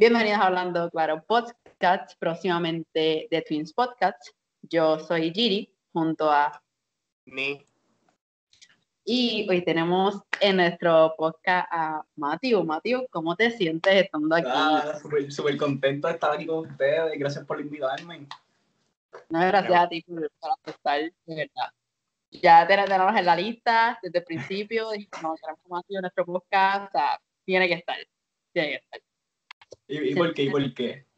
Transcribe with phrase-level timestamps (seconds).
[0.00, 4.28] Bienvenidos a Hablando Claro Podcast, próximamente de Twins Podcast.
[4.62, 6.62] Yo soy Giri, junto a
[7.26, 7.66] Ni.
[9.04, 12.64] Y hoy tenemos en nuestro podcast a Matthew.
[12.64, 14.48] Matthew, ¿cómo te sientes estando aquí?
[14.50, 17.18] Ah, súper súper contento de estar aquí con ustedes.
[17.18, 18.26] Gracias por invitarme.
[19.28, 21.74] No, gracias a ti por, por aceptar, de verdad.
[22.30, 26.24] Ya te- tenemos en la lista desde el principio, dijimos, tenemos a Matthew en nuestro
[26.24, 27.98] podcast, o sea, tiene que estar,
[28.54, 29.00] tiene que estar.
[29.90, 30.42] ¿Y, y por qué?
[30.44, 31.04] ¿Y por qué?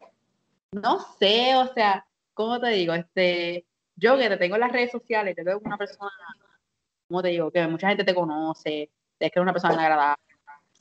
[0.73, 2.95] No sé, o sea, ¿cómo te digo?
[2.95, 6.10] Este, yo que te tengo en las redes sociales, te veo una persona,
[7.09, 7.51] ¿cómo te digo?
[7.51, 10.23] Que mucha gente te conoce, es que eres una persona agradable,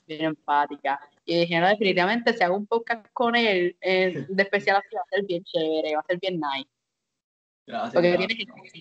[0.07, 0.97] bien empática.
[1.25, 5.01] Y dije, no, definitivamente, si hago un podcast con él, eh, de especial así, va
[5.01, 6.69] a ser bien chévere, va a ser bien nice.
[7.67, 7.93] Gracias.
[7.93, 8.37] Porque gracias.
[8.37, 8.71] tienes,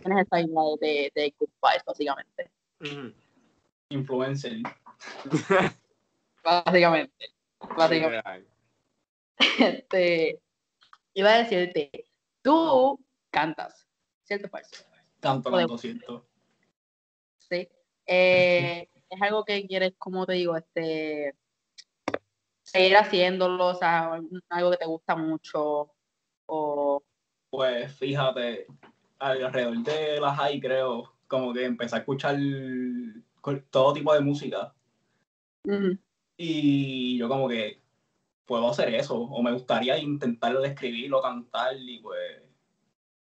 [0.00, 2.50] tienes esa isla de, de, de good vibes, básicamente.
[2.82, 3.12] Ujú.
[3.88, 4.58] Influencer.
[6.44, 7.26] Básicamente.
[7.76, 8.51] Básicamente.
[9.58, 10.40] Este,
[11.14, 12.06] iba a decirte,
[12.42, 12.98] tú
[13.30, 13.86] cantas,
[14.24, 14.84] ¿cierto o falso?
[15.20, 15.66] Tanto, Joder.
[15.66, 16.26] tanto siento.
[17.38, 17.68] Sí.
[18.06, 21.34] Eh, es algo que quieres, como te digo, este
[22.62, 25.92] seguir haciéndolo, o sea, algo que te gusta mucho,
[26.46, 27.02] o
[27.50, 28.66] Pues fíjate,
[29.18, 32.36] alrededor de la high creo, como que empecé a escuchar
[33.40, 34.74] cu- todo tipo de música.
[36.36, 37.81] Y yo como que
[38.46, 42.42] puedo hacer eso, o me gustaría intentarlo de escribirlo, cantar, y pues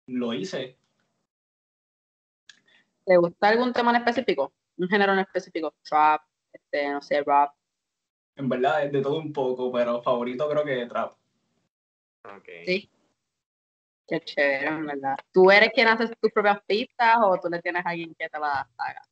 [0.07, 0.77] lo hice.
[3.05, 4.53] ¿te gusta algún tema en específico?
[4.77, 7.53] Un género en específico, trap, este, no sé, rap.
[8.37, 11.13] En verdad es de todo un poco, pero favorito creo que trap.
[12.25, 12.49] Ok.
[12.65, 12.91] Sí.
[14.07, 15.17] Qué chévere, en verdad.
[15.33, 18.39] ¿Tú eres quien hace tus propias pistas o tú le tienes a alguien que te
[18.39, 19.03] las haga?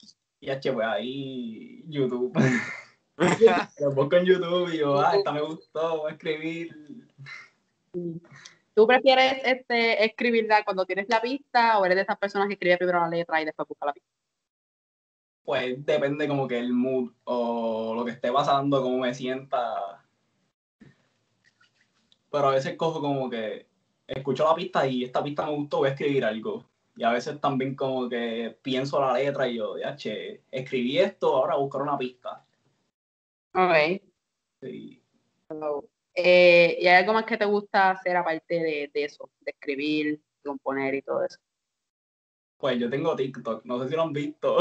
[0.41, 2.33] Y H, pues ahí YouTube.
[3.81, 6.75] Lo busco en YouTube y yo, ah, esta me gustó, voy a escribir.
[8.75, 12.79] ¿Tú prefieres este, escribirla cuando tienes la pista o eres de esas personas que escribe
[12.79, 14.09] primero la letra y después busca la pista?
[15.45, 20.03] Pues depende como que el mood o lo que esté pasando, cómo me sienta.
[22.31, 23.67] Pero a veces cojo como que
[24.07, 26.65] escucho la pista y esta pista me gustó, voy a escribir algo.
[26.97, 31.37] Y a veces también como que pienso la letra y yo, ya, che, escribí esto,
[31.37, 32.45] ahora buscar una pista.
[33.55, 34.03] Ok.
[34.63, 35.03] Sí.
[35.49, 35.85] So,
[36.15, 39.29] eh, ¿Y hay algo más que te gusta hacer aparte de, de eso?
[39.41, 41.39] De escribir, componer y todo eso.
[42.59, 44.59] Pues yo tengo TikTok, no sé si lo han visto.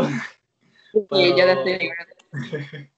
[0.91, 1.93] Y yo Pero- decía,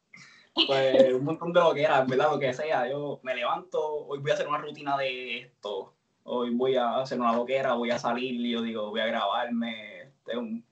[0.68, 2.32] pues un montón de lo que era, ¿verdad?
[2.32, 2.90] Lo que sea.
[2.90, 5.94] Yo me levanto, hoy voy a hacer una rutina de esto,
[6.24, 10.04] hoy voy a hacer una loquera, voy a salir, y yo digo, voy a grabarme,
[10.04, 10.64] este, un-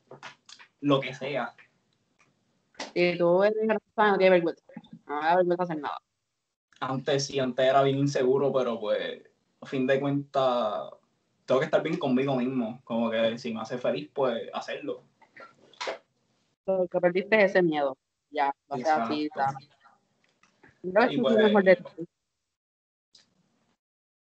[0.81, 1.53] lo que sea.
[2.94, 4.63] si tú eres no tiene vergüenza,
[5.09, 5.97] no da vergüenza hacer nada.
[6.80, 9.22] Antes sí, antes era bien inseguro, pero pues,
[9.59, 10.92] a fin de cuentas,
[11.46, 12.80] tengo que estar bien conmigo mismo.
[12.86, 15.03] Como que si me hace feliz, pues hacerlo.
[16.66, 17.97] So, que perdiste ese miedo.
[18.31, 19.25] Ya, no sea así.
[20.84, 21.91] Eso es pues- lo mejor de todo.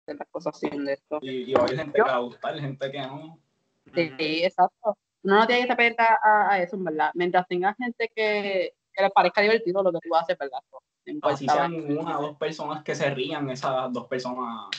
[0.07, 1.19] De las cosas así de esto.
[1.21, 3.37] Y, y va a haber gente Yo- que va a gustar, gente que no.
[3.93, 4.97] Sí, sí, exacto.
[5.23, 7.11] Uno no tiene que estar a, a eso, en verdad.
[7.13, 10.59] Mientras tengas gente que, que les parezca divertido lo que tú haces, ¿verdad?
[10.71, 14.69] No Así sean una o dos personas que se rían, esas dos personas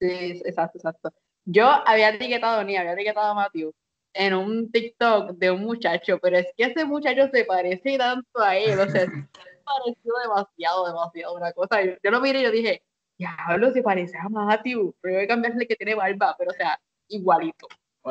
[0.00, 1.12] Sí, exacto, exacto.
[1.44, 3.72] Yo había etiquetado ni había etiquetado a Matthew
[4.14, 8.56] en un TikTok de un muchacho, pero es que ese muchacho se parece tanto a
[8.56, 9.28] él, o sea, se
[9.64, 11.82] pareció demasiado, demasiado una cosa.
[11.82, 12.82] Yo, lo miré y yo dije,
[13.18, 16.80] diablo, se parece a Matthew, pero voy a cambiarle que tiene barba, pero o sea,
[17.08, 17.68] igualito.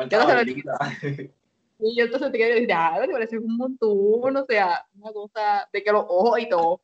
[0.08, 1.30] Yo no se lo.
[1.82, 5.68] Y yo entonces etiqueté y dije, diablo, te parece un montón, o sea, una cosa
[5.72, 6.82] de que los ojos y todo.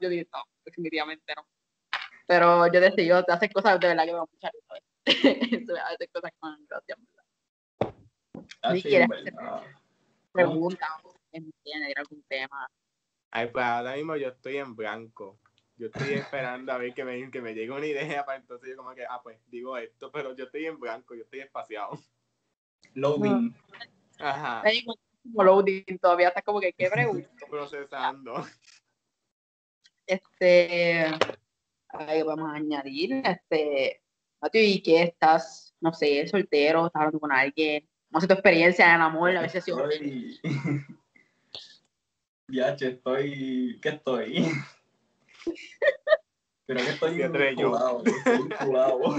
[0.00, 1.46] Yo dije, no, definitivamente no.
[2.26, 4.74] Pero yo decidí, yo te haces cosas de verdad que me van mucha risa.
[5.04, 6.96] Eso, a veces cosas que me dan gracia.
[6.96, 7.94] verdad.
[8.62, 9.62] Ah, sí, quieres en verdad.
[10.32, 10.88] Pregunta,
[11.32, 12.68] entiende, era algún tema.
[13.30, 15.38] Ay, pues ahora mismo yo estoy en blanco.
[15.76, 18.76] Yo estoy esperando a ver que me, que me llegue una idea para entonces yo
[18.76, 21.98] como que, ah, pues digo esto, pero yo estoy en blanco, yo estoy espaciado.
[22.94, 23.54] Loading.
[24.24, 27.28] Ajá, digo, como loading todavía, está como que, ¿qué pregunta?
[27.50, 28.46] procesando.
[30.06, 31.04] Este,
[31.88, 34.00] ahí vamos a añadir, este,
[34.40, 37.86] Mateo, ¿y qué estás, no sé, soltero, estás hablando con alguien?
[38.08, 39.66] No sé tu experiencia en el amor, a veces.
[39.68, 40.40] Estoy...
[42.46, 43.80] Ya, che, estoy...
[43.80, 44.44] ¿Qué estoy?
[46.66, 48.02] Creo que estoy vinculado.
[48.04, 49.16] Estoy vinculado.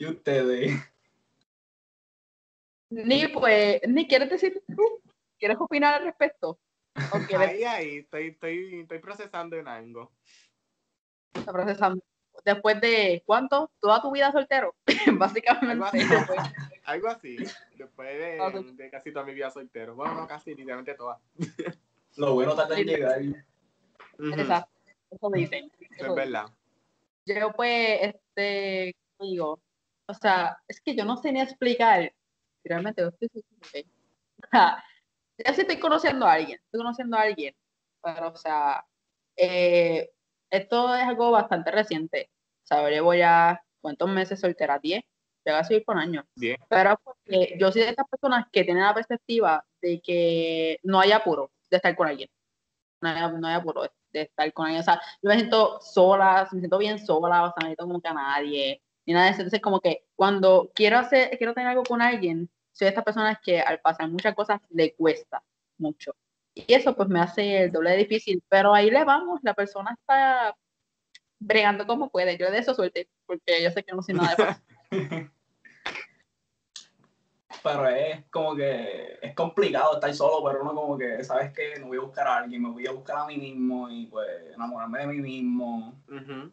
[0.00, 0.72] ¿Y ustedes?
[2.88, 4.82] Ni pues, ni quieres decir tú,
[5.38, 6.58] ¿quieres opinar al respecto?
[7.12, 10.10] Ok, Ahí, ahí, estoy, estoy, estoy procesando en algo.
[11.34, 12.02] está procesando.
[12.46, 13.70] Después de, ¿cuánto?
[13.78, 14.74] ¿Toda tu vida soltero?
[15.18, 15.84] Básicamente.
[15.84, 15.98] Algo así.
[16.08, 16.52] después-
[16.84, 17.36] Algo así.
[17.76, 18.18] Después
[18.78, 19.94] de, casi toda mi vida soltero.
[19.96, 21.20] Bueno, no casi, literalmente toda.
[22.16, 23.20] Lo bueno tarda en llegar.
[24.18, 24.70] Exacto.
[25.10, 25.64] Eso dicen.
[25.66, 26.14] eso es dicen.
[26.14, 26.46] verdad.
[27.26, 29.60] Yo pues, este, ¿cómo digo,
[30.10, 32.12] o sea, es que yo no sé ni explicar,
[32.64, 33.28] realmente yo estoy.
[34.42, 34.84] O sea,
[35.38, 37.54] yo sí estoy conociendo a alguien, estoy conociendo a alguien,
[38.02, 38.84] pero o sea,
[39.36, 40.10] eh,
[40.50, 42.30] esto es algo bastante reciente,
[42.64, 44.80] o sea, llevo ya, ¿cuántos meses soltera?
[44.80, 45.02] ¿10?
[45.44, 46.24] Ya casi voy por años.
[46.34, 46.58] Diez.
[46.68, 51.12] Pero porque yo soy de estas personas que tienen la perspectiva de que no hay
[51.12, 52.28] apuro de estar con alguien.
[53.00, 54.82] No hay, no hay apuro de, estar con alguien.
[54.82, 58.08] O sea, yo me siento sola, me siento bien sola, o sea, no necesito que
[58.08, 59.40] a nadie, ni nada de eso.
[59.40, 63.38] Entonces, como que cuando quiero hacer, quiero tener algo con alguien, soy de estas personas
[63.42, 65.42] que al pasar muchas cosas le cuesta
[65.78, 66.14] mucho.
[66.54, 69.96] Y eso pues me hace el doble de difícil, pero ahí le vamos, la persona
[69.98, 70.56] está
[71.40, 72.36] bregando como puede.
[72.38, 74.64] Yo de eso suerte, porque yo sé que no soy nada de fácil.
[77.62, 81.78] Pero es como que es complicado estar solo, pero uno como que, ¿sabes qué?
[81.78, 84.54] No voy a buscar a alguien, me voy a buscar a mí mismo y pues
[84.54, 86.00] enamorarme de mí mismo.
[86.08, 86.52] Ujú.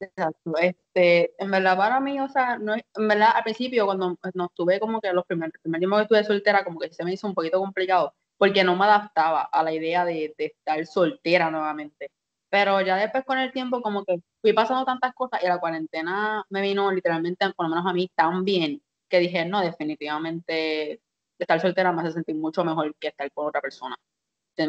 [0.00, 0.54] Exacto.
[0.60, 4.80] Este, en verdad para mí, o sea, no, en verdad al principio cuando no estuve
[4.80, 7.26] como que los primeros, el primer tiempo que estuve soltera, como que se me hizo
[7.26, 12.10] un poquito complicado, porque no me adaptaba a la idea de, de estar soltera nuevamente.
[12.50, 16.44] Pero ya después con el tiempo como que fui pasando tantas cosas y la cuarentena
[16.50, 21.00] me vino literalmente, por lo menos a mí, tan bien, que dije, no, definitivamente
[21.38, 23.96] estar soltera me hace sentir mucho mejor que estar con otra persona.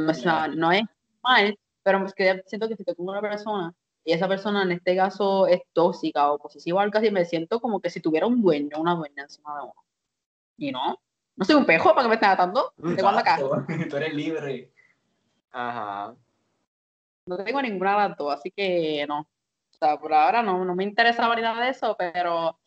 [0.07, 0.83] O sea, no es
[1.24, 3.74] mal, pero es que siento que si estoy con una persona
[4.06, 7.60] y esa persona en este caso es tóxica o posesiva o algo así, me siento
[7.60, 9.86] como que si tuviera un dueño, una dueña encima de uno.
[10.57, 11.02] Y no,
[11.36, 12.72] no soy un pejo para que me estén atando.
[12.78, 13.38] ¿De cuándo acá?
[13.90, 14.72] Tú eres libre.
[15.52, 16.16] Ajá.
[17.25, 19.22] No tengo ninguna de las dos, así que no.
[19.22, 22.60] O sea, por ahora no, no me interesa ni nada de eso, pero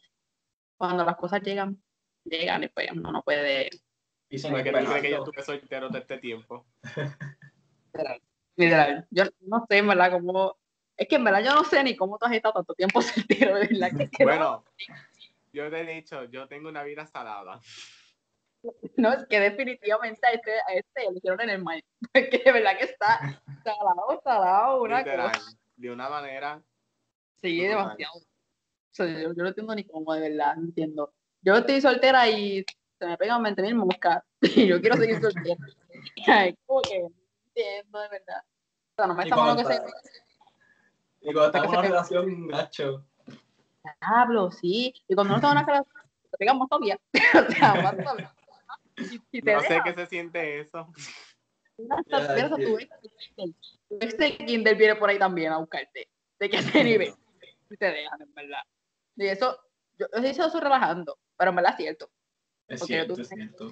[0.76, 1.80] cuando las cosas llegan,
[2.24, 3.70] llegan y pues uno no puede
[4.28, 6.66] Y sin ¿Por qué tú crees que yo estuve soltero todo este tiempo?
[7.92, 8.20] Literal.
[8.56, 9.06] Literal.
[9.10, 10.56] Yo no sé, en verdad, cómo.
[10.98, 13.54] Es que en verdad yo no sé ni cómo tú has estado tanto tiempo soltero,
[13.56, 13.90] de verdad.
[13.96, 14.64] Que, que no- Bueno,
[15.52, 17.60] yo te he dicho, yo tengo una vida salada.
[18.96, 21.82] no, es que definitivamente a este, a este lo hicieron en el mal.
[22.12, 25.32] Porque de verdad que está salado, salado, una Literal.
[25.32, 25.52] cosa.
[25.76, 26.60] De una manera.
[27.40, 27.78] Sí, brutal.
[27.78, 28.18] demasiado.
[28.18, 28.22] O
[28.90, 31.14] sea, yo, yo no entiendo ni cómo, de verdad, no entiendo.
[31.42, 32.64] Yo estoy soltera y
[32.98, 35.56] se me pegan 20 mil moscas y yo quiero seguir soltera.
[36.26, 37.10] Ay, como que no
[37.46, 38.42] entiendo, de verdad.
[38.42, 39.80] O sea, no me está malo que se
[41.20, 43.04] Y cuando estás en una se- relación, gacho.
[44.00, 44.94] hablo, sí.
[45.08, 46.98] Y cuando no tengo una relación, más todavía.
[47.48, 48.34] o sea, más todavía.
[48.96, 50.92] Y, y te No sé qué se siente eso.
[51.90, 52.76] Hasta tu
[54.18, 56.08] de Kindle viene por ahí también a buscarte.
[56.38, 57.14] De que ese nivel.
[57.70, 58.62] Y te dejan, en verdad.
[59.16, 59.58] Y eso,
[59.98, 62.10] yo, eso relajando, pero en verdad es cierto.
[62.66, 63.70] Es Porque cierto, tú- es cierto.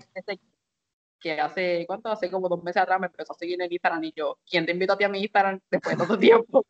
[1.18, 2.10] Que hace, ¿cuánto?
[2.10, 4.72] Hace como dos meses atrás me empezó a seguir en Instagram y yo, ¿quién te
[4.72, 6.64] invitó a ti a mi Instagram después de tanto tiempo?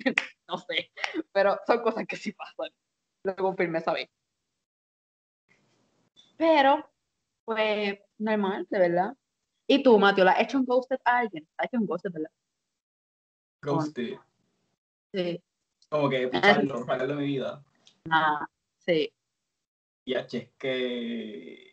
[0.48, 0.90] no sé,
[1.32, 2.70] pero son cosas que sí pasan.
[3.24, 4.08] Lo confirmé esa vez.
[6.36, 6.90] Pero,
[7.44, 9.14] pues, normal, de verdad.
[9.66, 11.46] ¿Y tú, Mateo, le has hecho un ghosted a alguien?
[11.56, 12.30] ¿Sabes que es un ghosted, verdad?
[13.62, 14.18] Ghosted.
[15.12, 15.42] Sí.
[15.90, 17.62] Como que picharlo, sacarlo de mi vida.
[18.10, 18.46] Ah,
[18.78, 19.12] sí.
[20.06, 21.69] Y H, es que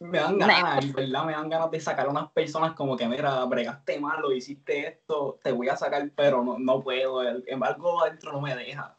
[0.00, 3.06] me dan ganas, en verdad me dan ganas de sacar a unas personas como que,
[3.06, 7.44] mira, bregaste mal o hiciste esto, te voy a sacar, pero no, no puedo, el
[7.46, 8.96] embargo adentro no me deja.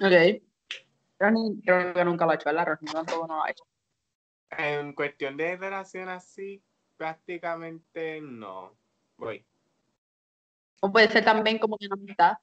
[0.00, 0.42] Ok.
[1.18, 2.66] Ronnie, creo que nunca lo ha hecho, ¿verdad?
[2.66, 3.64] Ronnie tampoco no lo ha hecho.
[4.50, 6.62] En cuestión de relación así,
[6.96, 8.72] prácticamente no.
[9.16, 9.44] Voy.
[10.80, 12.38] O puede ser también como que una amistad.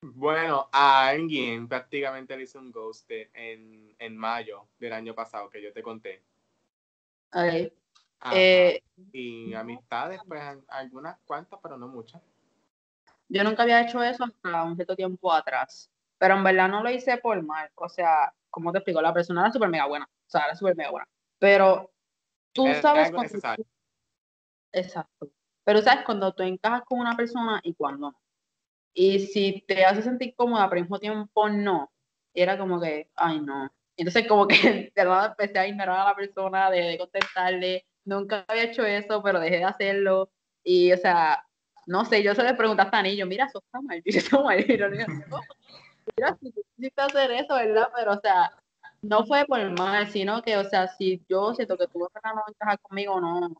[0.00, 5.60] Bueno, a alguien prácticamente le hice un ghost en, en mayo del año pasado que
[5.60, 6.22] yo te conté.
[8.32, 8.82] Eh,
[9.12, 12.20] y amistades, pues algunas cuantas, pero no muchas.
[13.28, 15.90] Yo nunca había hecho eso hasta un cierto tiempo atrás.
[16.18, 17.70] Pero en verdad no lo hice por mal.
[17.76, 20.06] O sea, como te explico, la persona era súper mega buena.
[20.06, 21.08] O sea, era súper mega buena.
[21.38, 21.92] Pero
[22.52, 23.64] tú sabes cuando-.
[24.72, 25.30] Exacto.
[25.64, 28.20] Pero sabes cuando tú encajas con una persona y cuando no.
[28.94, 31.92] Y si te hace sentir cómoda, pero al mismo tiempo no.
[32.34, 33.70] Era como que, ay, no.
[33.98, 34.56] Entonces, como que
[34.94, 37.84] de empecé a ignorar a la persona, dejé de contestarle.
[38.04, 40.30] Nunca había hecho eso, pero dejé de hacerlo.
[40.64, 41.44] Y, o sea,
[41.86, 44.60] no sé, yo se le pregunté a Anillo, mira, eso está mal, eso mal.
[44.60, 45.40] Y yo le digo, "No,
[46.16, 47.88] mira, si tú quisiste hacer eso, ¿verdad?
[47.94, 48.52] Pero, o sea,
[49.02, 52.08] no fue por mal, sino que, o sea, si yo siento que tú no
[52.48, 53.50] encajar conmigo, no,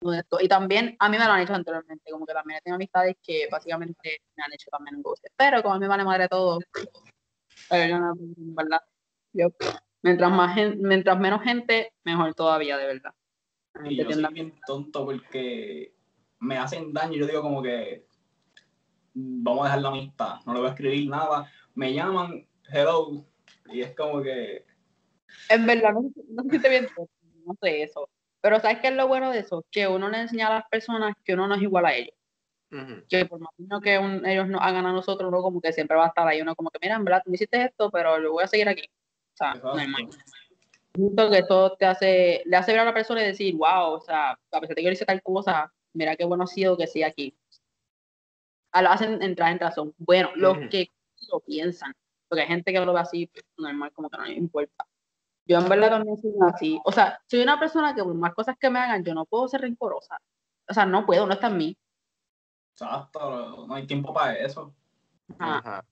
[0.00, 0.38] de.
[0.40, 3.48] Y también a mí me lo han hecho anteriormente, como que también tengo amistades que
[3.50, 5.32] básicamente me han hecho también un ghosting.
[5.36, 6.60] Pero como a mí me vale madre todo,
[7.70, 7.98] yo
[8.54, 8.80] verdad,
[9.32, 9.48] yo,
[10.02, 13.14] mientras, más gen- mientras menos gente, mejor todavía, de verdad.
[13.84, 15.94] Y yo soy bien tonto porque
[16.40, 18.04] me hacen daño y yo digo como que
[19.14, 21.50] vamos a dejar la amistad, no le voy a escribir nada.
[21.74, 23.24] Me llaman, hello,
[23.70, 24.64] y es como que
[25.48, 26.86] En verdad, no, no se siente bien,
[27.46, 28.08] no sé eso.
[28.40, 29.64] Pero ¿sabes qué es lo bueno de eso?
[29.70, 32.14] Que uno le enseña a las personas que uno no es igual a ellos.
[32.72, 33.04] Ujú.
[33.08, 33.50] Que por más
[33.82, 36.40] que un- ellos nos hagan a nosotros, uno como que siempre va a estar ahí.
[36.42, 38.68] Uno como que, mira, en verdad, tú me hiciste esto, pero yo voy a seguir
[38.68, 38.82] aquí.
[39.32, 39.76] O sea, Exacto.
[39.76, 40.08] normal.
[40.94, 44.00] Siento que eso te hace, le hace ver a la persona y decir, wow, o
[44.00, 46.86] sea, a pesar de que yo hice tal cosa, mira qué bueno ha sido que
[46.86, 47.34] siga aquí.
[48.72, 49.94] A lo hacen entrar en razón.
[49.96, 50.68] Bueno, los Ujú.
[50.68, 50.88] que
[51.30, 51.94] lo piensan,
[52.28, 54.86] porque hay gente que lo ve así, pues, normal, como que no les importa.
[55.46, 56.80] Yo en verdad también soy así.
[56.84, 59.48] O sea, soy una persona que por más cosas que me hagan, yo no puedo
[59.48, 60.18] ser rencorosa.
[60.68, 61.76] O sea, no puedo, no está en mí.
[62.72, 64.74] exacto, no hay tiempo para eso.
[65.38, 65.58] Ajá.
[65.58, 65.84] Ajá.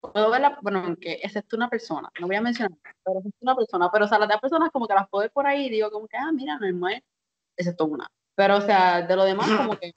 [0.00, 3.90] Puedo verla, bueno, aunque excepto una persona, no voy a mencionar, pero excepto una persona,
[3.92, 5.90] pero o sea, las demás personas como que las puedo ver por ahí y digo
[5.90, 7.02] como que, ah, mira, normal,
[7.56, 8.08] excepto una.
[8.34, 9.92] Pero o sea, de lo demás como que,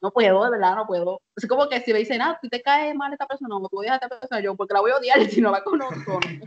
[0.00, 1.20] no puedo, de verdad, no puedo.
[1.34, 3.80] Es como que si me dicen, ah, si te cae mal esta persona, o tú
[3.80, 6.20] odias a esta persona, yo, porque la voy a odiar si no la conozco.
[6.20, 6.46] No,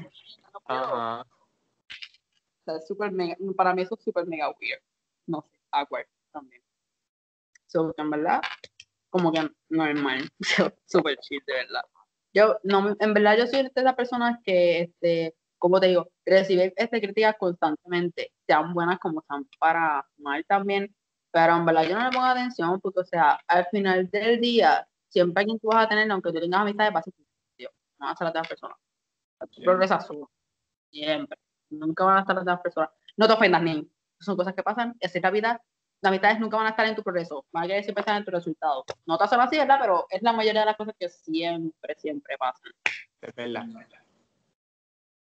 [0.54, 0.80] no puedo.
[0.80, 1.22] Ajá.
[1.22, 4.82] O sea, es súper mega, para mí eso es súper mega weird.
[5.28, 6.62] No sé, awkward también.
[7.68, 8.42] So, que en verdad,
[9.10, 10.30] como que normal.
[10.86, 11.82] súper chill, de verdad.
[12.34, 16.74] Yo, no, en verdad, yo soy de esas personas que, este, como te digo, reciben
[16.76, 20.96] este, críticas constantemente, sean buenas como sean para mal también,
[21.32, 24.88] pero en verdad yo no le pongo atención porque, o sea, al final del día,
[25.10, 27.14] siempre alguien tú vas a tener, aunque tú tengas amistades, va a ser
[27.58, 28.78] tío, no van a ser las demás personas.
[29.52, 30.30] Tú progresas solo,
[30.92, 31.38] siempre.
[31.70, 32.90] Nunca van a estar las demás personas.
[33.18, 33.90] No te ofendas, ni.
[34.20, 35.62] Son cosas que pasan, así es la vida.
[36.02, 38.24] Las amistades nunca van a estar en tu progreso, van a querer siempre estar en
[38.24, 38.86] tu resultado.
[39.06, 39.78] No te hacen así, ¿verdad?
[39.82, 42.72] Pero es la mayoría de las cosas que siempre, siempre pasan.
[43.22, 43.66] Es verdad.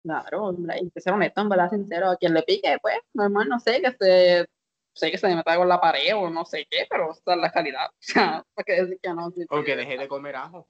[0.05, 2.11] Claro, hombre, y que ser honesto, en verdad, sincero.
[2.11, 4.49] A quien le pique, pues, normal, no sé, que se,
[4.93, 7.51] sé que se meta con la pared o no sé qué, pero esa es la
[7.51, 7.91] calidad.
[7.99, 9.31] O sea, para que decir que no.
[9.33, 10.69] sí, O que deje de comer ajo.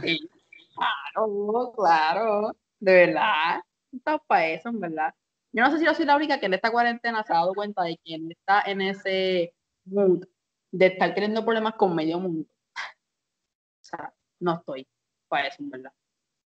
[0.00, 0.28] sí.
[0.74, 3.60] Claro, claro, de verdad.
[3.92, 5.14] Está para eso, en verdad.
[5.52, 7.54] Yo no sé si yo soy la única que en esta cuarentena se ha dado
[7.54, 9.54] cuenta de que está en ese
[9.84, 10.24] mood
[10.70, 12.48] de estar teniendo problemas con medio mundo.
[12.48, 14.86] O sea, no estoy
[15.28, 15.92] para eso, en verdad.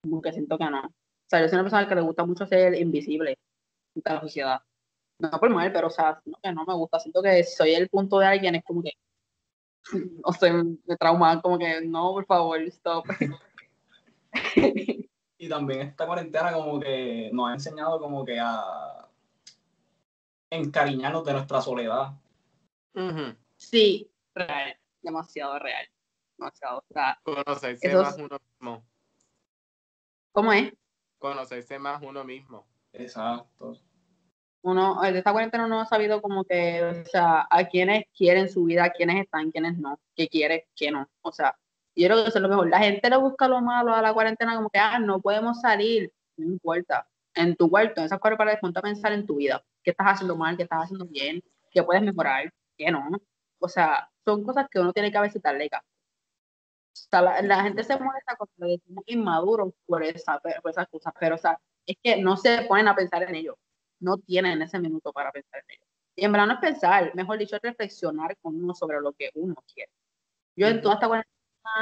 [0.01, 0.85] Como que siento que no.
[0.87, 3.37] O sea, yo soy una persona que le gusta mucho ser invisible
[3.95, 4.61] ante la sociedad.
[5.19, 6.99] No por mal, pero o sea, siento que no me gusta.
[6.99, 8.91] Siento que soy el punto de alguien es como que,
[10.23, 13.05] o sea, me trauma, como que no, por favor, stop.
[15.43, 19.09] Y también esta cuarentena como que nos ha enseñado como que a
[20.49, 22.13] encariñarnos de nuestra soledad.
[23.57, 25.85] Sí, real, demasiado real.
[26.37, 26.77] Demasiado.
[26.77, 28.85] O sea, Conocerse más es- uno mismo.
[30.31, 30.73] ¿cómo es?
[31.19, 32.65] Conocerse más uno mismo.
[32.93, 33.77] Exacto.
[34.61, 38.63] Uno, de esta cuarentena uno ha sabido como que, o sea, a quienes quieren su
[38.63, 41.09] vida, a quienes están, quienes no, qué quiere, qué no.
[41.21, 41.59] O sea,
[41.95, 42.69] yo creo que eso es lo mejor.
[42.69, 46.11] La gente le busca lo malo a la cuarentena como que, ah, no podemos salir.
[46.37, 47.07] No importa.
[47.35, 49.63] En tu cuarto, en esas cuatro paredes, ponte a pensar en tu vida.
[49.83, 50.57] ¿Qué estás haciendo mal?
[50.57, 51.41] ¿Qué estás haciendo bien?
[51.71, 52.51] ¿Qué puedes mejorar?
[52.77, 53.09] ¿Qué no?
[53.59, 55.39] O sea, son cosas que uno tiene que caso.
[55.39, 60.87] O sea, la, la gente se molesta cuando le decimos inmaduros por, esa, por esas
[60.89, 63.57] cosas, pero o sea, es que no se ponen a pensar en ello.
[63.99, 65.87] No tienen ese minuto para pensar en ello.
[66.15, 69.31] Y en verdad no es pensar, mejor dicho, es reflexionar con uno sobre lo que
[69.35, 69.91] uno quiere.
[70.55, 71.33] Yo en toda esta cuarentena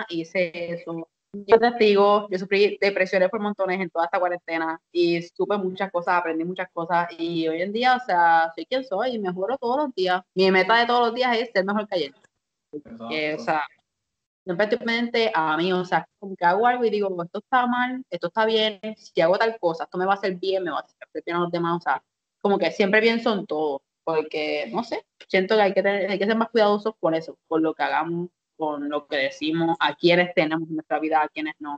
[0.10, 1.08] hice eso.
[1.34, 6.16] Yo testigo, yo sufrí depresiones por montones en toda esta cuarentena y supe muchas cosas,
[6.16, 9.86] aprendí muchas cosas y hoy en día, o sea, soy quien soy y mejoro todos
[9.86, 10.22] los días.
[10.36, 12.14] Mi meta de todos los días es ser mejor que ayer.
[13.10, 13.64] Que, o sea,
[14.44, 18.28] pendiente a mí, o sea, como que hago algo y digo, esto está mal, esto
[18.28, 20.82] está bien, si hago tal cosa, esto me va a hacer bien, me va a
[20.82, 22.04] hacer bien a los demás, o sea,
[22.42, 26.20] como que siempre pienso en todo, porque, no sé, siento que hay que, tener, hay
[26.20, 28.30] que ser más cuidadosos con eso, con lo que hagamos,
[28.62, 31.75] con lo que decimos, a quienes tenemos en nuestra vida, a quienes no.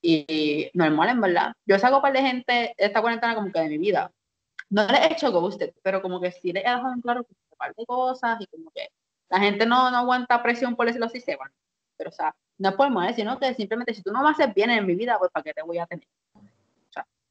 [0.00, 1.52] Y, y normal, en verdad.
[1.66, 4.12] Yo saco par de gente esta cuarentena como que de mi vida.
[4.68, 7.34] No le he hecho ghosted, pero como que sí le he dejado en claro que
[7.50, 8.90] un par de cosas y como que
[9.28, 11.50] la gente no, no aguanta presión por decirlo así, se van.
[11.96, 14.54] Pero, o sea, no es por mal, sino que simplemente si tú no me haces
[14.54, 16.06] bien en mi vida, pues ¿para qué te voy a tener?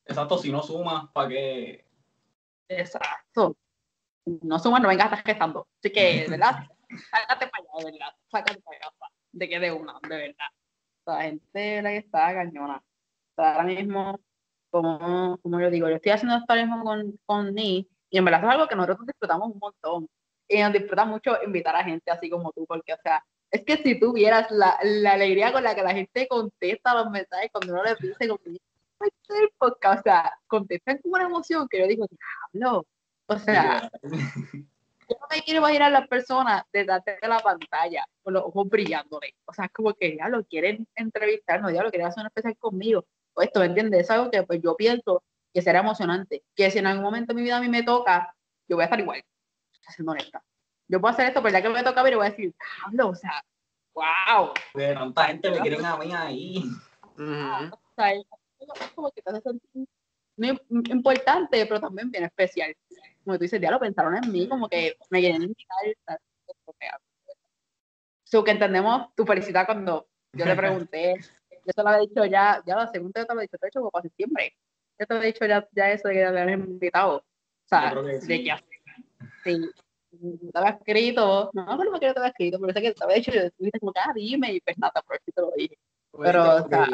[0.05, 1.85] Exacto, si no sumas, ¿para qué?
[2.67, 3.55] Exacto.
[4.25, 5.67] No sumas, no vengas a estar gestando.
[5.79, 6.67] Así que, ¿verdad?
[7.11, 8.13] Sácate para allá, de verdad.
[8.31, 8.91] Sácate para allá.
[9.31, 10.47] De que de una, de verdad.
[11.01, 12.83] O sea, la gente la que está cañona.
[13.37, 14.19] Ahora mismo,
[14.69, 18.25] como, como yo digo, yo estoy haciendo esto ahora mismo con, con Ni, y en
[18.25, 20.09] verdad es algo que nosotros disfrutamos un montón.
[20.47, 23.77] y nos disfruta mucho invitar a gente así como tú, porque, o sea, es que
[23.77, 27.73] si tú vieras la, la alegría con la que la gente contesta los mensajes cuando
[27.73, 28.39] uno les dice, como,
[29.59, 32.05] o sea, contestan con una emoción que yo digo,
[32.53, 32.83] no,
[33.27, 33.89] o sea,
[35.09, 38.69] yo no me quiero imaginar a las personas detrás de la pantalla con los ojos
[38.69, 39.35] brillándole.
[39.45, 42.27] O sea, es como que ya lo quieren entrevistar, no, ya lo quieren hacer un
[42.27, 43.05] especial conmigo.
[43.33, 44.01] O esto, ¿me entiendes?
[44.01, 45.23] Es algo que pues yo pienso
[45.53, 46.43] que será emocionante.
[46.55, 48.35] Que si en algún momento de mi vida a mí me toca,
[48.67, 49.23] yo voy a estar igual.
[49.89, 50.43] Siendo honesta.
[50.87, 52.53] Yo puedo hacer esto, pero ya que me toca ver, voy a decir,
[52.85, 53.43] hablo, o sea,
[53.93, 54.53] wow.
[54.75, 56.63] De tanta gente me quieren a mí ahí.
[57.17, 58.25] O sea, es
[58.93, 59.87] como que te hace sentir
[60.89, 62.75] importante, pero también bien especial.
[63.23, 66.19] Como tú dices, ya lo pensaron en mí, como que me quieren invitar.
[68.23, 71.15] So que entendemos tu felicidad cuando yo te pregunté,
[71.65, 73.65] yo te lo había dicho ya, ya la segunda vez te lo he dicho, te
[73.65, 74.55] he dicho como para septiembre.
[74.99, 77.17] Yo te lo he dicho ya, ya eso de que te habían invitado.
[77.17, 77.23] O
[77.67, 78.27] sea, que sí.
[78.27, 78.55] de que
[79.43, 79.71] sí,
[80.51, 83.15] te había escrito, no, no me que te había escrito, pero sé que te había
[83.17, 85.77] dicho, yo te como ah, dime, y pues nada, por eso te lo dije.
[86.17, 86.87] Pero, o sea,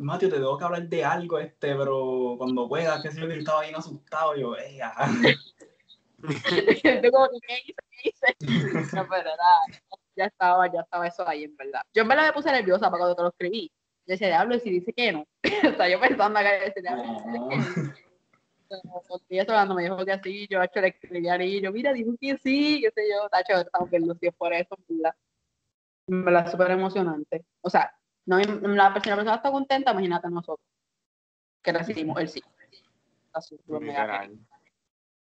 [0.00, 3.38] Mateo, te tengo que hablar de algo, este, pero cuando puedas, que sé yo, que
[3.38, 5.10] estaba bien asustado, yo, ajá.
[7.02, 7.74] yo como que, ¿qué hice?
[7.90, 8.36] ¿Qué hice?
[8.96, 9.60] No, pero nada,
[10.16, 11.82] ya estaba, ya estaba eso ahí, en verdad.
[11.92, 13.70] Yo en verdad me puse nerviosa para cuando te lo escribí.
[14.06, 15.26] Yo decía, diablo, y si dice que no.
[15.74, 17.48] o sea, yo pensando que decía, diablo, no.
[19.28, 21.92] Y eso cuando me dijo que sí, yo hecho le escribí a y yo, mira,
[21.92, 25.14] dijo que sí, qué sé yo, tacho, estamos bien lucidos por eso, ¿verdad?
[26.06, 27.44] En verdad, súper emocionante.
[27.60, 27.92] O sea,
[28.26, 30.66] no, la persona, está contenta, imagínate nosotros,
[31.62, 32.42] que recibimos el sí.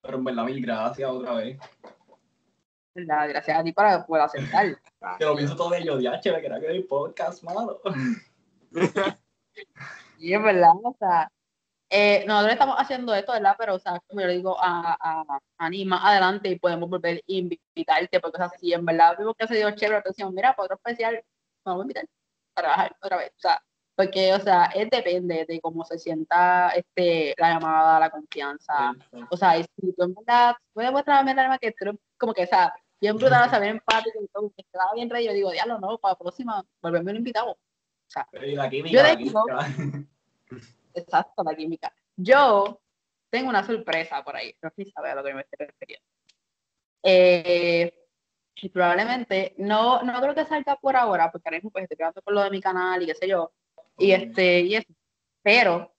[0.01, 1.59] Pero en verdad, mil gracias otra vez.
[2.93, 4.65] Gracias a ti para poder aceptar.
[5.19, 7.81] Te lo pienso todo de yo, ya, chévere, que era que el podcast, malo.
[10.17, 11.31] y es verdad, o sea,
[11.89, 13.55] eh, nosotros estamos haciendo esto, ¿verdad?
[13.57, 17.17] Pero, o sea, como yo le digo a, a, a más adelante y podemos volver
[17.17, 20.65] a invitarte, porque es así, en verdad, vimos que se dio chévere, entonces, mira, para
[20.65, 21.23] otro especial,
[21.63, 22.05] vamos a invitar
[22.61, 23.61] trabajar otra vez, o sea,
[23.95, 28.93] porque, o sea, es depende de cómo se sienta este, la llamada, la confianza,
[29.29, 32.47] o sea, y si tú en verdad puedes mostrar a que tú como que, o
[32.47, 35.51] sea, bien brutal, o sea, bien empático y todo, que estaba bien rey, yo digo,
[35.51, 37.51] diablo, no, para la próxima, volverme un invitado.
[37.51, 39.45] O sea, la química, yo la digo,
[40.93, 41.93] exacto, la química.
[42.15, 42.79] Yo
[43.29, 46.05] tengo una sorpresa por ahí, no sé si sabes a lo que me estoy refiriendo.
[47.03, 47.96] Eh,
[48.61, 52.21] y probablemente, no, no creo que salga por ahora, porque ahora mismo pues estoy quedando
[52.21, 53.51] con lo de mi canal y qué sé yo,
[53.97, 54.87] y este, y eso,
[55.41, 55.93] pero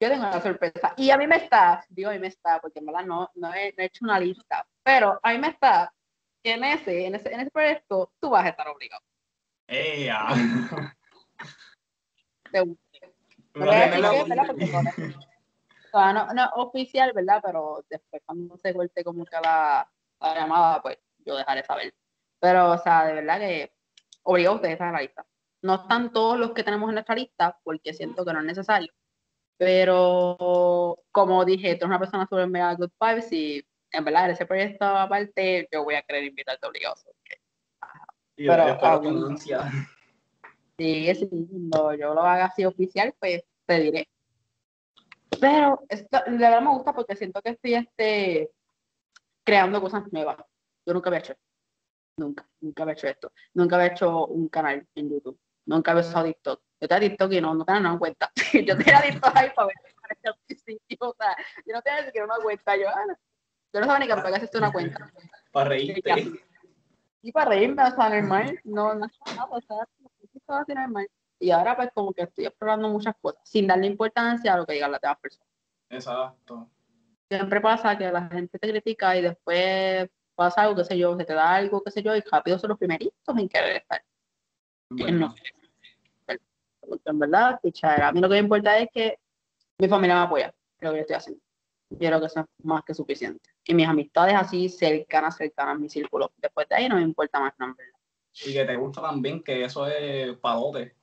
[0.00, 2.78] yo tengo una sorpresa, y a mí me está, digo a mí me está, porque
[2.78, 5.92] en verdad no, no, he, hecho una lista, pero a mí me está
[6.42, 9.02] que en ese, en ese, en ese proyecto tú vas a estar obligado.
[9.66, 10.28] ¡Ea!
[12.52, 12.76] De
[15.94, 17.40] no, no, no oficial, ¿verdad?
[17.44, 19.88] Pero después cuando se vuelve como que la,
[20.20, 21.94] la llamada, pues yo dejaré saber.
[22.44, 23.72] Pero, o sea, de verdad que
[24.22, 25.24] obligado a ustedes a la lista.
[25.62, 28.92] No están todos los que tenemos en nuestra lista, porque siento que no es necesario.
[29.56, 34.32] Pero, como dije, tú eres una persona sobre mega good vibes y en verdad en
[34.32, 36.96] ese proyecto aparte yo voy a querer invitarte obligado.
[38.36, 44.08] Y pero, um, sí, sí, cuando yo lo haga así oficial, pues te diré.
[45.40, 48.50] Pero esto, de verdad me gusta porque siento que estoy este,
[49.44, 50.36] creando cosas nuevas.
[50.84, 51.34] Yo nunca había hecho
[52.16, 53.32] Nunca, nunca había hecho esto.
[53.54, 55.38] Nunca había hecho un canal en YouTube.
[55.66, 56.62] Nunca había usado TikTok.
[56.80, 58.30] Yo tenía TikTok y no, no tenía una cuenta.
[58.52, 59.76] yo tenía TikTok ahí para ver
[60.98, 62.76] o sea, yo no tenía ni siquiera una cuenta.
[62.76, 63.16] Yo, ah,
[63.72, 65.12] yo no sabía ni que me esto una cuenta.
[65.52, 66.32] Para reírte.
[67.22, 68.60] Y para reírme, o sea, normal.
[68.64, 69.88] No, no nada, o sea,
[70.34, 71.08] estaba así normal.
[71.38, 74.74] Y ahora pues como que estoy explorando muchas cosas, sin darle importancia a lo que
[74.74, 75.48] digan las demás personas.
[75.88, 76.70] Exacto.
[77.28, 81.24] Siempre pasa que la gente te critica y después pasa algo, qué sé yo, se
[81.24, 84.02] te da algo, qué sé yo, y rápido son los primeritos en querer estar.
[84.90, 85.34] No.
[87.04, 89.18] en verdad, a mí lo que me importa es que
[89.78, 91.42] mi familia me apoya en lo que yo estoy haciendo.
[91.90, 93.50] Yo creo que eso es más que suficiente.
[93.64, 96.32] Y mis amistades así cercanas, cercanas, mi círculo.
[96.36, 97.74] Después de ahí no me importa más nada,
[98.44, 100.94] Y que te gusta también que eso es palote.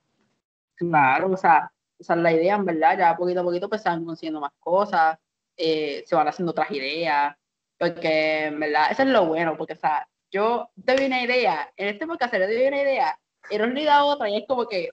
[0.76, 2.98] Claro, o sea, esa es la idea, en verdad.
[2.98, 5.18] Ya poquito a poquito pues se van consiguiendo más cosas,
[5.56, 7.36] eh, se van haciendo otras ideas,
[7.82, 11.74] porque, en verdad, eso es lo bueno, porque, o sea, yo te doy una idea,
[11.76, 14.92] en este podcast te doy una idea, y no le otra, y es como que.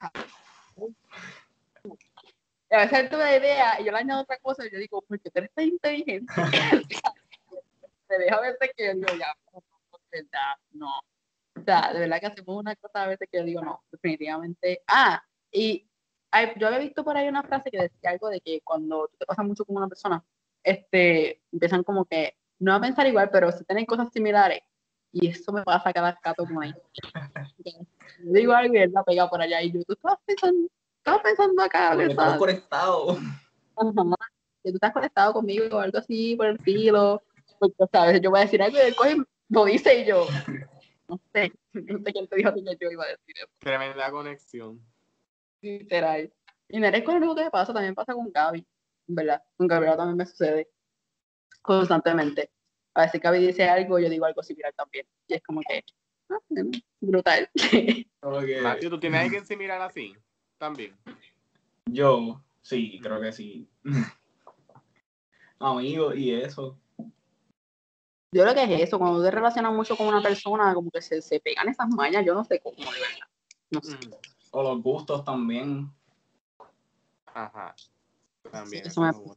[0.00, 0.10] a
[2.70, 5.28] veces tuve una idea, y yo le añado otra cosa, y yo digo, ¿por qué
[5.28, 6.32] tú eres tan inteligente?
[8.06, 9.34] te deja verte que yo digo, ya,
[10.70, 11.00] no.
[11.56, 14.84] O sea, de verdad que hacemos una cosa a veces que yo digo, no, definitivamente.
[14.86, 15.84] Ah, y
[16.58, 19.26] yo había visto por ahí una frase que decía algo de que cuando tú te
[19.26, 20.24] pasas mucho con una persona,
[20.66, 24.60] este, empiezan como que no a pensar igual, pero sí tienen cosas similares.
[25.12, 26.74] Y eso me pasa cada rato con ahí.
[27.64, 29.62] Yo digo algo y él la pega por allá.
[29.62, 32.10] Y yo, tú estabas pensando, estabas pensando acá, Porque ¿verdad?
[32.10, 33.18] estamos conectados.
[33.18, 34.16] Ajá.
[34.62, 37.22] Que tú estás conectado conmigo o algo así por el estilo.
[37.58, 39.16] Porque, veces yo voy a decir algo y él coge,
[39.48, 40.26] lo dice y yo,
[41.08, 43.48] no sé, no sé quién te dijo que yo iba a decir eso.
[43.58, 44.80] Tremenda conexión.
[45.60, 46.32] Literal.
[46.68, 48.66] Y no eres con lo único que me pasa, también pasa con Gaby,
[49.06, 49.42] ¿verdad?
[49.56, 50.70] Con Gabriela también me sucede
[51.62, 52.50] constantemente.
[52.94, 55.06] A veces Gaby dice algo, yo digo algo similar también.
[55.28, 55.84] Y es como que,
[56.30, 56.38] ah,
[57.00, 57.50] brutal.
[58.62, 60.14] Matthew, ¿tú tienes alguien similar así?
[60.58, 60.96] También.
[61.84, 63.68] yo, sí, creo que sí.
[65.58, 66.78] Amigos y eso.
[68.32, 71.22] Yo creo que es eso, cuando te relacionas mucho con una persona, como que se,
[71.22, 73.26] se pegan esas mañas, yo no sé cómo, de verdad.
[73.70, 73.96] No sé.
[73.96, 74.12] Mm,
[74.50, 75.90] O los gustos también.
[77.26, 77.74] Ajá.
[78.50, 78.90] También.
[78.90, 79.34] Sí, me- me.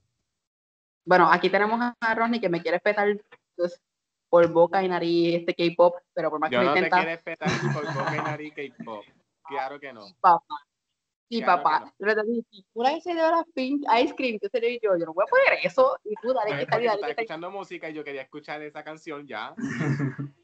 [1.06, 3.08] Bueno, aquí tenemos a Ronnie que me quiere petar
[3.56, 3.82] pues,
[4.30, 7.12] por boca y nariz este K-pop, pero por más Yo que no te intenta, quiero
[7.12, 9.04] respetar por boca y nariz K-pop.
[9.48, 10.06] Claro que no.
[10.22, 10.56] papá.
[11.32, 11.80] Sí, Claro papá.
[11.80, 11.93] no.
[12.00, 14.98] Yo le dije, si una vez se dio las pink ice cream, que sería yo,
[14.98, 17.06] yo no voy a poner eso, y tú dale que estás que salir.
[17.10, 19.54] escuchando música y yo quería escuchar esa canción ya.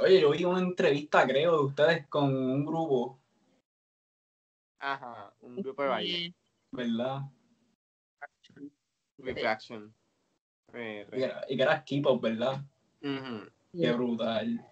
[0.00, 3.18] Oye, yo vi una entrevista, creo, de ustedes con un grupo,
[4.80, 5.32] Ajá.
[5.40, 6.34] Un grupo de baile.
[6.70, 7.22] ¿verdad?
[9.18, 9.94] Reflection.
[10.68, 10.72] Y
[11.10, 12.60] que era, y que era K-pop, ¿verdad?
[13.02, 13.50] ujú.
[13.72, 14.66] Sí, Qué brutal.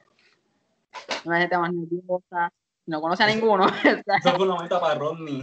[1.25, 2.53] Una gente más nerviosa,
[2.87, 3.67] no conoce a ninguno.
[4.25, 5.43] Eso fue una meta para Rodney.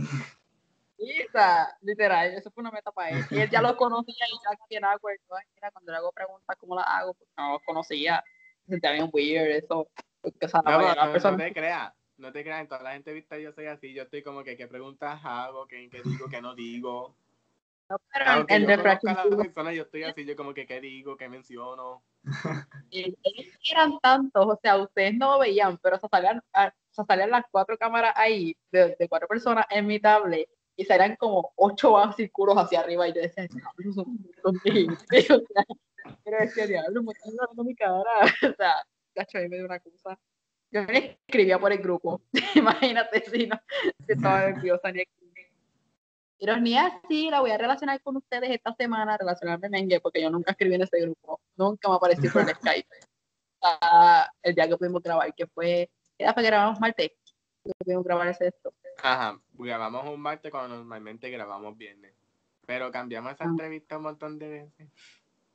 [0.97, 3.25] Lisa, literal, eso fue una meta para él.
[3.29, 5.19] Y él ya los conocía y ya awkward.
[5.29, 5.35] ¿no?
[5.55, 7.13] Mira, cuando le hago preguntas, ¿cómo las hago?
[7.13, 8.23] Porque no los conocía.
[8.65, 9.89] Se sentía bien weird, eso.
[10.21, 11.93] Porque, o sea, No, no, no personas- te creas.
[12.15, 13.93] No te creas, en toda la entrevista yo soy así.
[13.93, 15.67] Yo estoy como que, ¿qué preguntas hago?
[15.67, 16.29] ¿Qué, qué digo?
[16.29, 17.17] ¿Qué no digo?
[17.89, 20.25] No, pero en- Aunque en yo conozca Refraction a la Studio, persona, yo estoy así,
[20.25, 21.17] yo como que, ¿qué digo?
[21.17, 22.03] ¿Qué menciono?
[22.91, 26.41] eh, ellos eran tantos, o sea, ustedes no veían, pero se salían,
[26.89, 31.15] se salían las cuatro cámaras ahí, de, de cuatro personas en mi tablet, y salían
[31.17, 35.39] como ocho círculos hacia arriba, y yo decía, diablo, son un montón de gente", o
[35.39, 35.65] sea,
[36.23, 38.09] pero decía, diablo, me están dando mi cara,
[38.53, 38.75] o sea,
[39.13, 40.17] cacho, ahí me dio una cosa.
[40.71, 42.21] Yo le escribía por el grupo,
[42.55, 43.59] imagínate si no,
[44.07, 45.22] si estaba nerviosa ni escribía.
[46.43, 50.29] Pero ni así, la voy a relacionar con ustedes esta semana, relacionarme mengue, porque yo
[50.29, 52.49] nunca escribí en ese grupo, nunca me aparecí por el
[52.83, 52.89] Skype.
[53.61, 57.11] Ah, el día que pudimos grabar, que fue, ¿qué fue que grabamos martes?
[57.63, 58.73] Que pudimos grabar ese esto.
[59.01, 62.13] Ajá, grabamos un martes cuando normalmente grabamos viernes.
[62.65, 63.47] Pero cambiamos esa Ah.
[63.47, 64.89] entrevista un montón de veces.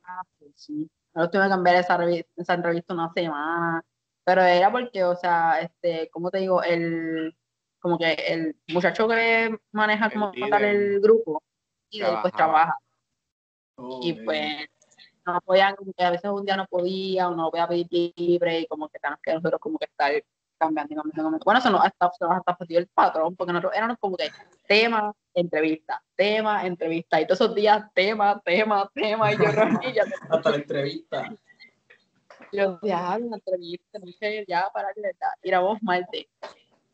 [0.03, 0.89] Ah, pues sí.
[1.13, 1.99] Nosotros tuvimos que cambiar esa,
[2.35, 3.85] esa entrevista una semana,
[4.23, 6.63] pero era porque, o sea, este, ¿cómo te digo?
[6.63, 7.35] El,
[7.79, 11.41] como que el muchacho que maneja El como tal el grupo,
[11.89, 12.77] y él pues trabaja.
[14.01, 14.67] y pues
[15.25, 18.61] no podían, como que a veces un día no podía, uno lo podía pedir libre
[18.61, 20.11] y como que tenemos que nosotros como que estar
[20.57, 21.45] cambiando, cambiando, cambiando.
[21.45, 24.29] Bueno, eso nos hasta, nos hasta fastidió el patrón, porque nosotros éramos como que
[24.67, 29.43] tema, entrevista, tema, entrevista, y todos esos días tema, tema, tema, y yo
[29.83, 31.29] y ya Hasta la entrevista.
[32.51, 35.31] yo decía, ah, una entrevista, no sé, ya para de verdad.
[35.41, 36.25] Y éramos martes.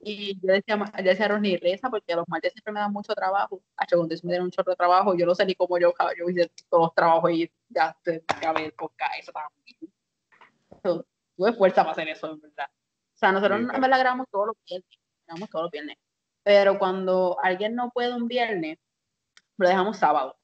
[0.08, 3.16] Y yo decía, yo decía a Ronnie, reza, porque los martes siempre me dan mucho
[3.16, 3.60] trabajo.
[3.76, 6.30] Hacho, cuando me dieron un chorro de trabajo, yo no sé ni cómo yo, yo
[6.30, 9.94] hice todos los trabajos y ya te acabé podcast, eso también.
[10.84, 12.68] So, Tuve fuerza para hacer eso, en verdad.
[12.70, 15.98] O sea, nosotros Sí, en verdad grabamos todos los viernes, grabamos todos los viernes.
[16.44, 18.78] Pero cuando alguien no puede un viernes,
[19.58, 20.38] lo dejamos sábado.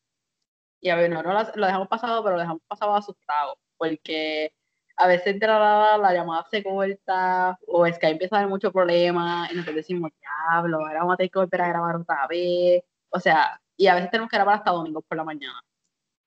[0.79, 4.55] Y a ver, no, no lo dejamos pasado, pero lo dejamos pasado asustado, porque
[5.03, 8.49] a veces de la, la, la llamada se corta o es que empieza a haber
[8.49, 12.27] muchos problemas y nosotros decimos, diablo, ahora vamos a tener que volver a grabar otra
[12.27, 12.83] vez.
[13.09, 15.61] O sea, y a veces tenemos que grabar hasta domingo por la mañana.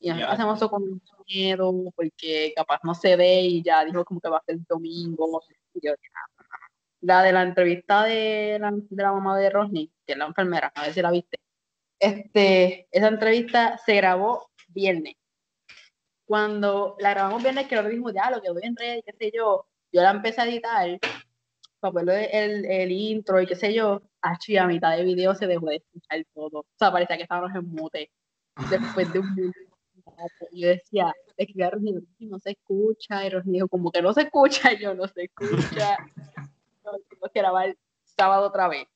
[0.00, 0.34] Y nosotros Ya.
[0.34, 4.28] hacemos eso con mucho miedo porque capaz no se ve y ya dijo como que
[4.28, 5.40] va a ser domingo.
[5.74, 6.44] Y yo, "Ah".
[7.00, 10.72] la de la entrevista de la, de la mamá de Rosny, que es la enfermera,
[10.74, 11.38] a ver si la viste.
[11.98, 15.14] Este, esa entrevista se grabó viernes.
[16.26, 19.32] Cuando la grabamos viernes, que lo mismo ya, lo que voy en red, qué sé
[19.34, 20.98] yo, yo la empecé a editar
[21.80, 24.02] para ponerle el, el intro y qué sé yo,
[24.46, 26.60] y a mitad de video se dejó de escuchar todo.
[26.60, 28.10] O sea, parecía que estábamos en mute.
[28.70, 29.58] Después de un minuto,
[30.52, 31.70] yo decía, es que
[32.20, 35.24] no se escucha, y Rosny dijo, como que no se escucha, y yo no se
[35.24, 35.98] escucha.
[36.84, 38.86] No, tuvimos que grabar sábado otra vez.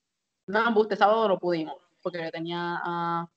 [0.46, 3.28] No, este sábado no pudimos, porque yo tenía a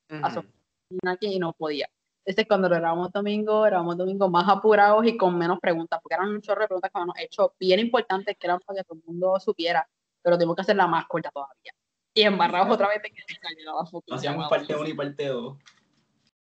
[1.06, 1.90] aquí y no podía.
[2.24, 6.16] Este es cuando lo grabamos domingo, grabamos domingo más apurados y con menos preguntas, porque
[6.16, 9.00] eran un chorro de preguntas que habíamos hecho bien importantes que eran para que todo
[9.00, 9.88] el mundo supiera,
[10.22, 11.74] pero tuvimos que hacerla más corta todavía.
[12.14, 15.58] Y embarrados otra vez en que se cayó la Hacíamos parte 1 y parte 2.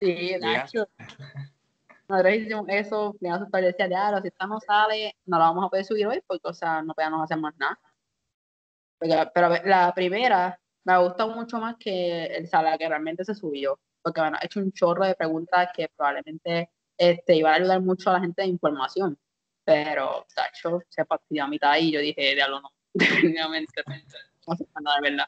[0.01, 0.36] Sí.
[0.39, 0.88] Nacho.
[2.10, 5.65] nosotros hicimos eso, me asustar y decía, ya, si esta no sale, no la vamos
[5.65, 7.79] a poder subir hoy porque, o sea, no podemos hacer más nada.
[8.99, 13.79] Pero, pero la primera me gustó mucho más que el sala que realmente se subió,
[14.01, 18.09] porque bueno, ha hecho un chorro de preguntas que probablemente este, iban a ayudar mucho
[18.09, 19.17] a la gente de información.
[19.63, 23.81] Pero, Tacho se partió a mitad y yo dije, diablo, no, definitivamente,
[24.47, 25.27] no sé nada de verdad.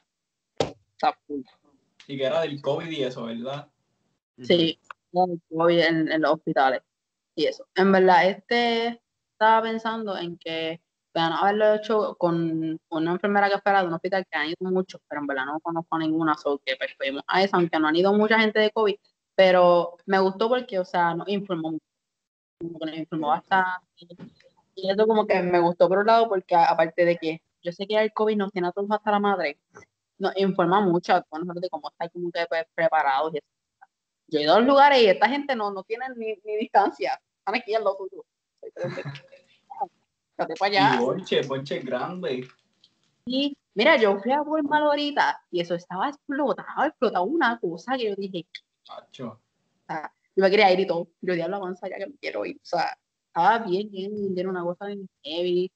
[0.60, 1.18] Está.
[2.08, 3.70] Y que era del COVID y eso, ¿verdad?
[4.42, 4.80] Sí,
[5.14, 6.82] el COVID en, en los hospitales
[7.36, 7.68] y eso.
[7.76, 10.82] En verdad, este estaba pensando en que
[11.14, 14.72] van a haberlo hecho con una enfermera que espera de un hospital que han ido
[14.72, 16.96] muchos, pero en verdad no conozco ninguna, so que pues
[17.28, 18.96] a eso, aunque no han ido mucha gente de COVID,
[19.36, 21.78] pero me gustó porque, o sea, nos informó
[23.10, 23.82] como bastante,
[24.76, 27.86] y eso como que me gustó por un lado, porque aparte de que yo sé
[27.88, 29.60] que el COVID nos tiene a todos hasta la madre,
[30.18, 33.48] nos informa mucho a nosotros de cómo estar como que pues, preparados y eso.
[34.28, 37.20] Yo he ido a los lugares y esta gente no, no tiene ni, ni distancia,
[37.40, 38.26] están aquí al lado suyo.
[40.38, 40.96] Date para allá.
[40.96, 42.48] Y bonche, bonche grande.
[43.26, 48.10] Y mira, yo fui a Walmart ahorita y eso estaba explotado, explotado una cosa que
[48.10, 48.46] yo dije,
[48.84, 49.28] Chacho.
[49.28, 51.08] o sea, yo me quería ir y todo.
[51.22, 52.58] Yo diablo avanza ya que me quiero ir.
[52.58, 55.72] O sea, estaba bien, bien, bien, una cosa bien heavy.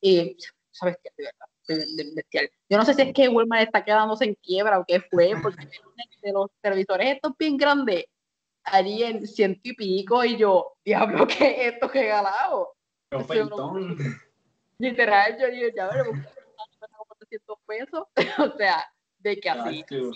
[0.00, 0.36] Y,
[0.70, 2.50] sabes qué, de verdad, bestial.
[2.68, 5.66] Yo no sé si es que Walmart está quedándose en quiebra o qué fue, porque
[6.22, 8.04] de los televisores estos bien grandes,
[8.64, 12.74] allí en ciento y pico, y yo, diablo, ¿qué es esto regalado?
[12.74, 12.79] Qué
[13.10, 13.96] Ese ofertón.
[14.78, 16.26] Literal, yo digo, ya veremos,
[16.96, 18.06] como 300 pesos.
[18.54, 20.12] o sea, de que así Chacho.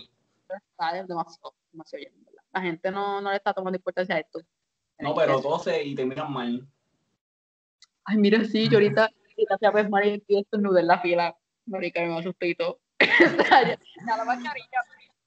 [0.48, 2.42] está demasiado, demasiado lleno, en ¿verdad?
[2.52, 4.40] La gente no, no le está tomando importancia a esto.
[5.00, 6.66] No, pero tose y te miran mal.
[8.04, 11.36] Ay, mira, sí, yo ahorita, ahorita fui a pesmar y y estornudé en la fila.
[11.66, 12.80] Marica, me asusté y todo.
[14.06, 14.78] Nada más carilla.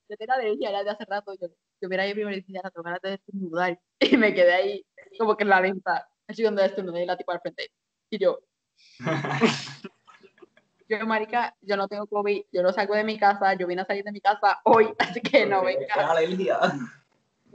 [0.10, 1.34] Yo tenía alergia ya de hace rato.
[1.34, 1.47] Yo,
[1.82, 3.80] yo mira ahí primero y dije, ya, tengo ganas de estornudar.
[3.99, 4.86] Y me quedé ahí,
[5.17, 5.60] como que en la
[6.27, 6.33] lenta.
[6.33, 7.71] Así cuando estornudé y la tipa al frente.
[8.09, 8.39] Y yo,
[10.89, 13.85] yo, marica, yo no tengo COVID, yo no salgo de mi casa, yo vine a
[13.85, 15.93] salir de mi casa hoy, así que no venga.
[15.93, 16.59] alergia.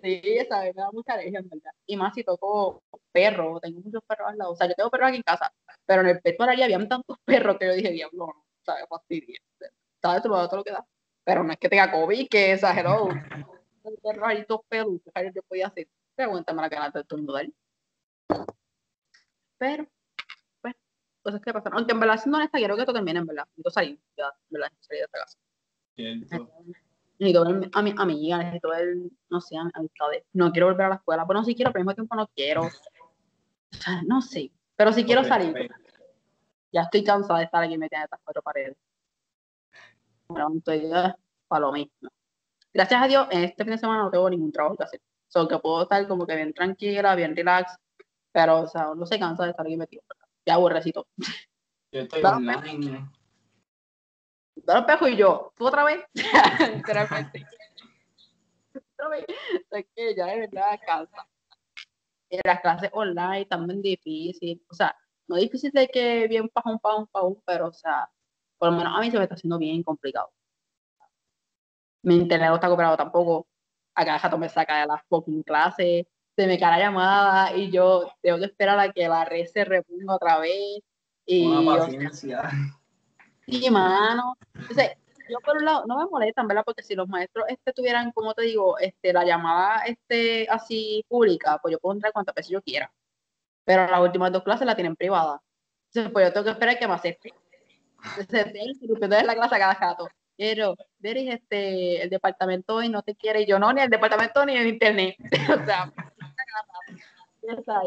[0.02, 1.70] Sí, esa vez me da mucha alergia, en verdad.
[1.86, 2.82] Y más si toco
[3.12, 4.52] perros, tengo muchos perros al lado.
[4.52, 5.52] O sea, yo tengo perros aquí en casa,
[5.86, 8.84] pero en el petróleo había tantos perros que yo dije, diablo, no, ¿sabes?
[8.88, 9.38] Fastidio.
[10.00, 10.22] ¿Sabes?
[10.22, 10.84] Todo, todo lo que da.
[11.24, 13.10] Pero no es que tenga COVID, que exageró.
[13.84, 15.32] El perro ahí todos peludos, ¿sabes?
[15.34, 15.86] yo podía hacer.
[16.16, 17.46] Pero aguántame la ganas de estornudar.
[19.62, 19.86] Pero,
[20.60, 20.74] pues,
[21.22, 21.74] cosas que pasan.
[21.74, 23.44] Aunque en verdad, siendo honesta, quiero que esto termine, en verdad.
[23.44, 25.38] Necesito salir, ya, en verdad, salir de esta casa.
[25.94, 26.50] Cierto.
[27.20, 28.96] Necesito ver a mis amigas, necesito ver,
[29.30, 30.24] no sé, a mis amistades.
[30.32, 31.22] No quiero volver a la escuela.
[31.22, 32.62] Bueno, sí quiero, pero al mismo tiempo no quiero.
[32.62, 34.50] O sea, no sé.
[34.74, 35.54] Pero sí quiero salir.
[36.72, 38.76] Ya estoy cansada de estar aquí metida en estas cuatro paredes.
[40.26, 41.14] Pero estoy eh,
[41.46, 42.10] para lo mismo.
[42.74, 45.00] Gracias a Dios, este fin de semana no tengo ningún trabajo que hacer.
[45.28, 47.78] Solo que puedo estar como que bien tranquila, bien relax.
[48.32, 50.02] Pero, o sea, no se cansa de estar aquí metido.
[50.46, 51.06] Ya aburrecito.
[51.92, 53.08] Yo estoy online.
[54.56, 56.04] El espejo y yo, ¿tú otra vez?
[56.76, 57.46] Literalmente.
[58.74, 59.26] otra vez.
[59.70, 61.28] Es que ya de verdad cansa.
[62.44, 64.64] Las clases online también difícil.
[64.70, 64.96] O sea,
[65.28, 68.10] no difícil de que bien pajón, pajón, pajón, pero o sea,
[68.58, 70.30] por lo menos a mí se me está haciendo bien complicado.
[72.02, 73.46] Mi internet no está cooperado tampoco.
[73.94, 76.06] A cada rato me saca de las fucking clases,
[76.42, 79.64] se me cae la llamada y yo tengo que esperar a que la red se
[79.64, 80.80] reponga otra vez.
[81.24, 82.50] Y, Una o sea, paciencia.
[83.46, 84.36] Sí, mano.
[84.54, 84.90] Entonces,
[85.28, 86.64] yo por un lado, no me molestan, ¿verdad?
[86.64, 91.60] Porque si los maestros este tuvieran, como te digo, este, la llamada este, así pública,
[91.62, 92.92] pues yo puedo entrar cuantas veces yo quiera.
[93.64, 95.40] Pero las últimas dos clases la tienen privada.
[95.90, 97.32] Entonces, pues yo tengo que esperar que me acepte.
[98.18, 100.08] Entonces, la clase a cada rato.
[100.36, 104.44] Pero, Deris, este, el departamento hoy no te quiere, y yo no, ni el departamento
[104.44, 105.14] ni el internet.
[105.62, 105.92] o sea,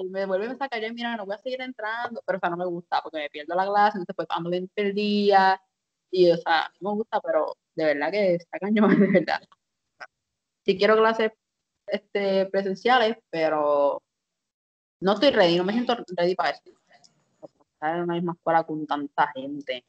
[0.02, 2.50] y me vuelve a sacar yo, mira, no voy a seguir entrando, pero o sea,
[2.50, 5.62] no me gusta porque me pierdo la clase, entonces pues ando bien perdida,
[6.12, 9.41] y o sea, no me gusta, pero de verdad que está cañón, de verdad.
[10.63, 11.32] Sí quiero clases
[11.88, 14.02] este, presenciales, pero
[15.02, 16.62] no estoy ready, no me siento ready para eso.
[17.74, 19.86] Estar en una misma escuela con tanta gente.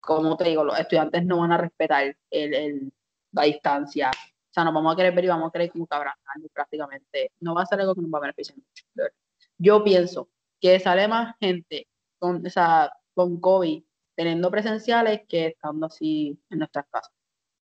[0.00, 2.92] Como te digo, los estudiantes no van a respetar el,
[3.32, 4.12] la distancia.
[4.56, 7.30] O sea, nos vamos a querer ver y vamos a querer como que abrazarnos prácticamente.
[7.40, 8.84] No va a ser algo que nos va a beneficiar mucho.
[8.94, 9.12] verdad.
[9.58, 11.86] Yo pienso que sale más gente
[12.18, 13.82] con, o sea, con COVID
[14.14, 17.12] teniendo presenciales que estando así en nuestras casas.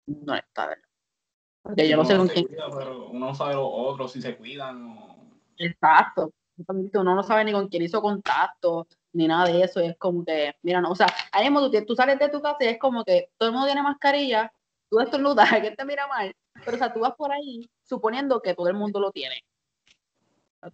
[0.07, 0.89] No está, ¿verdad?
[1.63, 2.47] Porque yo no sé con quién.
[2.47, 5.31] cuida, pero uno no sabe los otros si se cuidan o...
[5.59, 6.33] Exacto.
[6.67, 9.81] Uno no sabe ni con quién hizo contacto, ni nada de eso.
[9.81, 12.43] Y es como que, mira, no, o sea, ahí mismo tú, tú sales de tu
[12.43, 14.53] casa y es como que todo el mundo tiene mascarilla,
[14.91, 18.55] tú estornudas, que te mira mal, pero o sea, tú vas por ahí suponiendo que
[18.55, 19.43] todo el mundo lo tiene.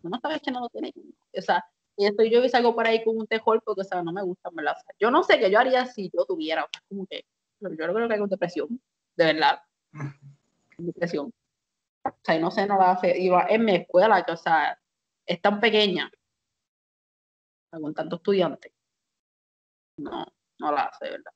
[0.01, 0.93] Tú no sabes que no lo tienes.
[0.97, 1.65] O sea,
[1.97, 4.51] y esto yo salgo por ahí con un tejol porque, o sea, no me gusta,
[4.53, 4.75] ¿verdad?
[4.77, 7.25] O sea, yo no sé qué yo haría si yo tuviera, o sea, como que,
[7.61, 8.81] yo creo que hay con depresión,
[9.17, 9.61] de verdad.
[10.77, 11.33] Depresión.
[12.05, 13.17] O sea, y no sé, no la hace.
[13.19, 14.79] Iba en mi escuela, que, o sea,
[15.25, 16.11] es tan pequeña,
[17.71, 18.73] con tantos estudiantes.
[19.99, 20.27] No,
[20.59, 21.33] no la hace, ¿verdad?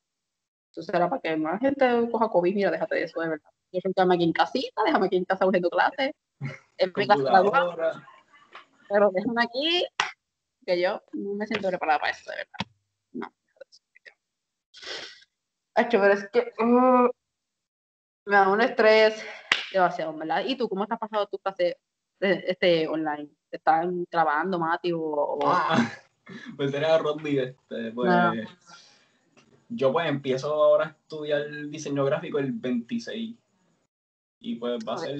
[0.75, 3.49] Eso era para que más gente coja COVID, mira, déjate de eso, de verdad.
[3.71, 6.11] Yo déjame aquí en casita, déjame aquí en casa cogiendo clases.
[6.77, 7.93] En mi casa
[8.89, 9.85] pero déjame aquí,
[10.65, 12.73] que yo no me siento preparada para eso, de verdad.
[13.13, 13.33] No.
[15.75, 17.09] Hacho, pero es que uh,
[18.25, 19.23] me da un estrés
[19.71, 20.43] demasiado, ¿verdad?
[20.45, 21.77] ¿Y tú cómo estás pasando tu clase
[22.19, 23.29] eh, este, online?
[23.49, 24.91] ¿Te están grabando, Mati?
[24.91, 25.89] O, o- Ah,
[26.57, 28.11] pues era Rodney, este, pues.
[28.11, 28.33] Ah.
[29.73, 33.37] Yo pues empiezo ahora a estudiar diseño gráfico el 26.
[34.39, 35.17] Y pues va a ser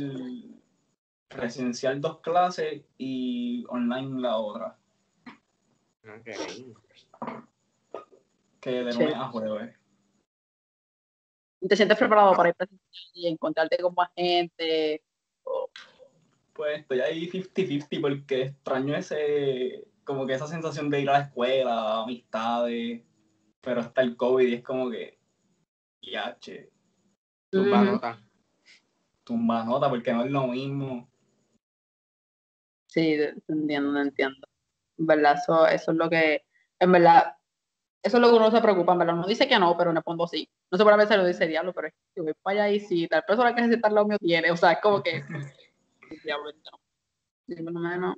[1.29, 4.77] presencial dos clases y online la otra.
[6.03, 6.25] Ok.
[8.59, 8.99] Que de Sí.
[8.99, 9.75] lunes a jueves.
[11.67, 15.01] ¿Te sientes preparado para ir presencial y encontrarte con más gente?
[16.53, 21.19] Pues estoy ahí 50-50 porque extraño ese, como que esa sensación de ir a la
[21.21, 23.03] escuela, amistades,
[23.62, 25.17] pero está el COVID y es como que,
[26.02, 26.69] ya, che,
[27.50, 28.17] Tumba nota.
[29.24, 31.10] tumba nota porque no es lo mismo.
[32.88, 34.47] Sí, entiendo, entiendo.
[34.97, 36.43] En verdad, eso, eso es lo que,
[36.80, 37.36] en verdad,
[38.04, 39.15] eso es lo que uno se preocupa, en verdad.
[39.15, 40.50] Uno dice que no, pero en el fondo sí.
[40.71, 42.80] No sé por qué se lo dice diablo, pero es que voy para allá y
[42.80, 45.21] si tal persona que se sienta al lado mío tiene, o sea, es como que,
[46.24, 46.80] diablo, no.
[47.47, 48.15] Sí, por lo menos.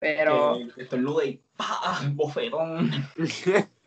[0.00, 2.00] Pero, Que estornuda y ¡pah!
[2.12, 2.90] bofetón.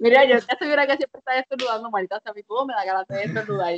[0.00, 2.84] mira, yo ya estuviera que siempre está estornudando, maldita sea, a mí todo me da
[2.84, 3.74] ganas de estornudar.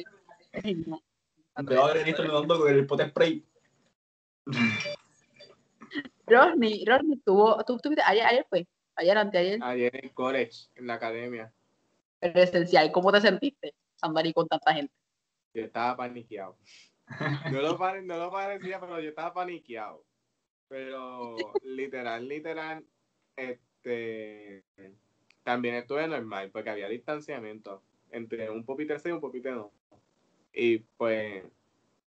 [0.52, 3.44] Te va a venir estornudando con el pote spray.
[6.26, 10.94] Rodney, Rodney tuvo, tú tuviste, ayer, ayer fue, ayer, anteayer, Ayer en college, en la
[10.94, 11.52] academia,
[12.20, 13.74] presencial, ¿cómo te sentiste?
[14.02, 14.92] Andar ahí con tanta gente.
[15.54, 16.56] yo estaba paniqueado.
[17.50, 20.04] No lo, pare- no lo parecía, pero yo estaba paniqueado.
[20.68, 22.84] Pero literal, literal,
[23.34, 24.62] este
[25.48, 29.72] también estuve normal, porque había distanciamiento entre un pupitre sí y un pupitre no.
[30.52, 31.42] Y pues,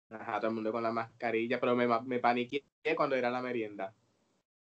[0.08, 2.64] ajá, todo el mundo con la mascarilla, pero me, me paniqueé
[2.96, 3.92] cuando era la merienda.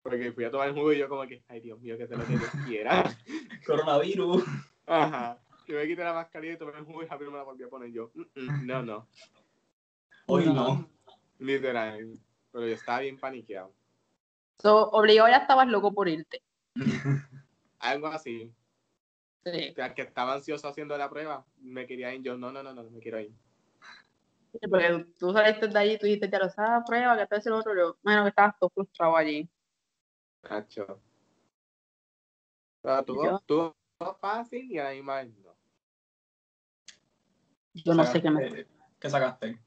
[0.01, 2.25] Porque fui a tomar jugo y yo como que, ay Dios mío, que sea lo
[2.25, 3.03] que Dios quiera.
[3.67, 4.43] Coronavirus.
[4.87, 5.37] Ajá.
[5.67, 7.69] Yo me quité la mascarilla y tomé el jugo y rápido me la volví a
[7.69, 8.09] poner yo.
[8.15, 9.07] "Mm, mm, no, no.
[10.25, 10.53] Hoy No.
[10.55, 10.89] no.
[11.37, 12.17] Literal.
[12.51, 13.71] Pero yo estaba bien paniqueado.
[14.57, 16.41] So, obligado ya estabas loco por irte.
[17.79, 18.53] Algo así.
[19.43, 19.73] Sí.
[19.73, 21.45] Que, que estaba ansioso haciendo la prueba.
[21.57, 22.21] Me quería ir.
[22.21, 23.33] Yo, no, no, no, no, me quiero ir.
[24.69, 27.57] Porque tú saliste de allí tú dijiste, ya lo sabes, prueba, que te hace lo
[27.59, 27.75] otro.
[27.75, 29.47] Yo, bueno, que estabas todo frustrado allí.
[30.49, 31.01] Nacho.
[32.81, 33.75] Pero tuvo, Yo- tuvo
[34.19, 35.55] fácil y a misma vez no.
[37.73, 38.49] Yo no sé qué me.
[38.49, 38.67] Sacaste-
[38.99, 39.61] ¿Qué sacaste?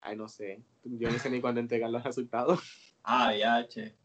[0.00, 0.62] Ay, no sé.
[0.82, 2.60] Yo no sé ni cuándo entregar los resultados.
[3.02, 3.96] Ah, ya, che.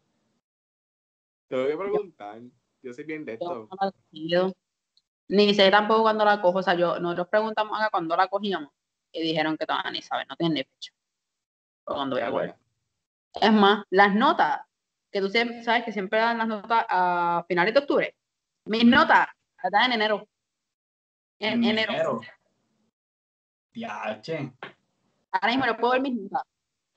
[1.48, 2.40] Tengo que preguntar.
[2.82, 3.68] Yo soy bien de esto.
[4.12, 4.52] no.
[5.28, 6.58] Ni sé tampoco cuándo la cojo.
[6.58, 8.70] O sea, yo, nosotros preguntamos acá cuándo la cogíamos
[9.12, 10.92] y dijeron que todavía ni saben, no tienen ni fecha.
[11.84, 12.56] O cuándo voy a coger.
[13.40, 14.60] Es más, las notas,
[15.12, 18.16] que tú siempre, sabes que siempre dan las notas a finales de octubre.
[18.64, 19.28] Mis notas
[19.62, 20.28] las dan en enero.
[21.38, 22.20] En enero.
[23.72, 24.52] Ya, che.
[25.32, 26.42] Ahora mismo no puedo ver mis notas,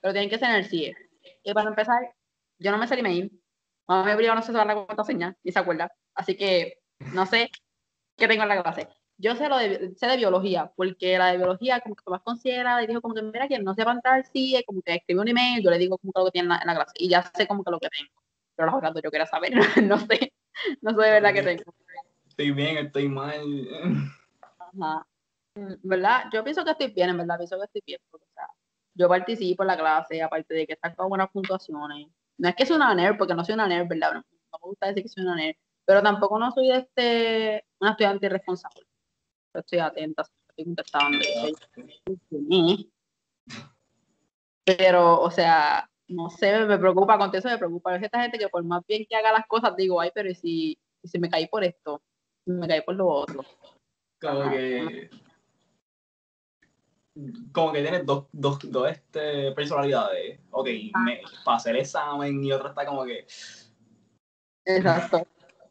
[0.00, 0.96] pero tienen que ser en el CIE.
[1.44, 2.14] Y para empezar,
[2.58, 3.43] yo no me sé el email.
[3.86, 5.92] Mamá me obligó no sé usar la contraseña, ni se acuerda.
[6.14, 6.78] Así que
[7.12, 7.50] no sé
[8.16, 8.88] qué tengo en la clase.
[9.16, 12.82] Yo sé lo de, sé de biología, porque la de biología como que más considerada
[12.82, 15.28] y dijo como que mira quien no sepa entrar al CIE, como que escribe un
[15.28, 16.92] email, yo le digo como que lo que tiene en la, en la clase.
[16.96, 18.10] Y ya sé como que lo que tengo.
[18.56, 19.52] Pero las otras yo quería saber,
[19.84, 20.32] no sé,
[20.80, 21.74] no sé de verdad qué tengo.
[22.26, 23.40] Estoy bien, estoy mal.
[24.58, 25.06] Ajá.
[25.54, 26.24] Mm, ¿Verdad?
[26.32, 28.48] Yo pienso que estoy bien, en verdad, pienso que estoy bien, porque, o sea,
[28.94, 32.08] yo participo en la clase, aparte de que saco buenas puntuaciones.
[32.38, 34.12] No es que soy una nerd, porque no soy una nerd, ¿verdad?
[34.14, 37.92] No, no me gusta decir que soy una nerd, pero tampoco no soy este, una
[37.92, 38.82] estudiante irresponsable.
[39.54, 41.18] Estoy atenta, estoy contestando.
[44.64, 47.96] Pero, o sea, no sé, me preocupa, con eso me preocupa.
[47.96, 50.34] Es esta gente que por más bien que haga las cosas, digo, ay, pero ¿y
[50.34, 52.02] si, si me caí por esto?
[52.44, 53.44] Si me caí por lo otro.
[54.20, 55.10] Como que.
[57.52, 60.40] Como que tienes dos, dos, dos este, personalidades.
[60.50, 60.68] Ok,
[61.04, 63.26] me, pasé el examen y otro está como que.
[64.64, 65.26] Exacto.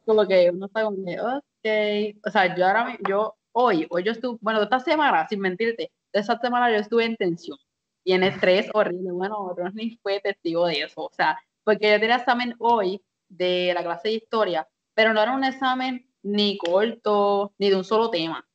[0.06, 2.18] Como que uno está como que, ok.
[2.26, 6.40] O sea, yo ahora, yo, hoy, hoy yo estuve, bueno, esta semana, sin mentirte, esta
[6.40, 7.58] semana yo estuve en tensión.
[8.04, 9.12] y en estrés horrible.
[9.12, 13.84] Bueno, ni fue testigo de eso, o sea, porque yo tenía examen hoy de la
[13.84, 18.46] clase de historia, pero no era un examen ni corto, ni de un solo tema.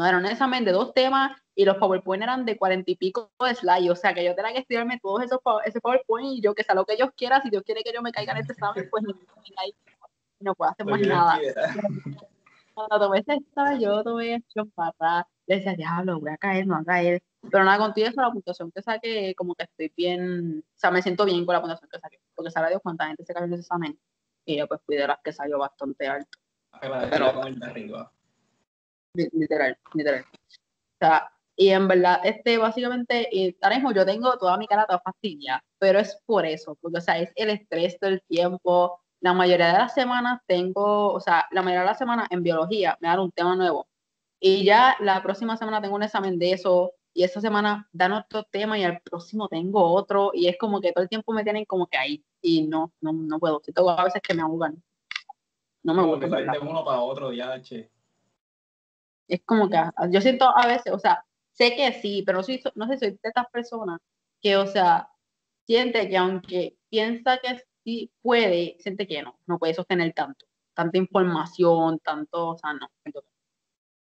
[0.00, 3.30] No, era un examen de dos temas y los PowerPoint eran de cuarenta y pico
[3.38, 6.54] de slides, o sea que yo tenía que estudiarme todos esos ese PowerPoint y yo
[6.54, 8.54] que sea lo que ellos quieran, si Dios quiere que yo me caiga en este
[8.54, 9.04] examen, pues
[10.40, 11.38] no, puedo hacer más nada.
[12.72, 16.76] Cuando tomé ese examen, yo tomé acción para le decía, diablo, voy a caer, no
[16.76, 17.22] voy a caer.
[17.50, 21.02] Pero nada, contigo eso, la puntuación que saqué, como que estoy bien, o sea, me
[21.02, 23.52] siento bien con la puntuación que saqué, porque sabe Dios cuánta gente se cayó en
[23.52, 24.00] ese examen,
[24.46, 26.38] y yo pues fui de las que salió bastante alto.
[26.80, 28.10] Pero, con el de arriba.
[29.14, 30.24] Literal, literal.
[30.24, 34.86] O sea, y en verdad, este, básicamente, y ahora mismo yo tengo toda mi cara
[34.86, 39.00] toda fastidia, pero es por eso, porque, o sea, es el estrés del tiempo.
[39.20, 42.96] La mayoría de las semanas tengo, o sea, la mayoría de las semanas en biología
[43.00, 43.86] me dan un tema nuevo.
[44.40, 48.44] Y ya la próxima semana tengo un examen de eso, y esta semana dan otro
[48.44, 51.66] tema y al próximo tengo otro, y es como que todo el tiempo me tienen
[51.66, 53.60] como que ahí, y no, no, no puedo.
[53.62, 54.82] Si tengo a veces que me ahogan.
[55.82, 56.26] No me gusta.
[56.62, 57.90] Uno para otro, ya, che.
[59.30, 59.78] Es como que
[60.10, 63.10] yo siento a veces, o sea, sé que sí, pero no, soy, no sé, soy
[63.12, 64.00] de estas personas
[64.42, 65.08] que, o sea,
[65.66, 70.98] siente que aunque piensa que sí puede, siente que no, no puede sostener tanto, tanta
[70.98, 72.88] información, tanto, o sea, no.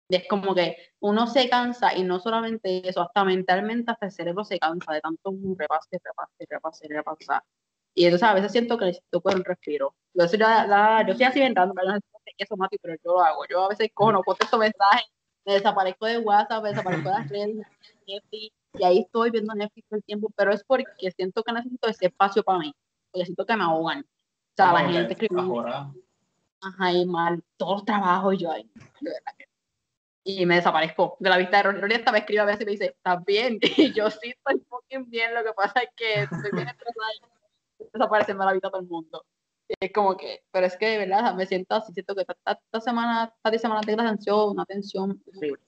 [0.09, 4.43] es como que uno se cansa y no solamente eso, hasta mentalmente hasta el cerebro
[4.43, 7.43] se cansa de tanto repase, repase, repase, repasar.
[7.95, 9.95] Y entonces a veces siento que necesito un respiro.
[10.13, 11.93] Yo soy, yo soy así inventando, pero
[12.25, 13.45] sé eso, Mati, pero yo lo hago.
[13.49, 15.07] Yo a veces cojo, no contesto mensajes
[15.45, 17.67] me desaparezco de WhatsApp, me desaparezco de las redes,
[18.05, 22.07] y ahí estoy viendo Netflix todo el tiempo, pero es porque siento que necesito ese
[22.07, 22.73] espacio para mí,
[23.11, 24.01] porque siento que me ahogan.
[24.01, 25.41] O sea, la gente escribe,
[26.61, 28.69] ajá, y mal, todo el trabajo y yo ahí,
[30.23, 31.63] y me desaparezco de la vista de.
[31.71, 33.59] Ronnie hasta me escribe a veces y me dice, ¿estás bien?
[33.77, 37.83] Y yo sí estoy fucking bien, lo que pasa es que estoy bien estresada y
[37.93, 39.23] desaparecerme de la vista todo el mundo
[39.67, 42.81] es como que, pero es que de verdad me siento así, siento que esta, esta
[42.81, 45.63] semana, esta semana tengo la tensión, una tensión horrible.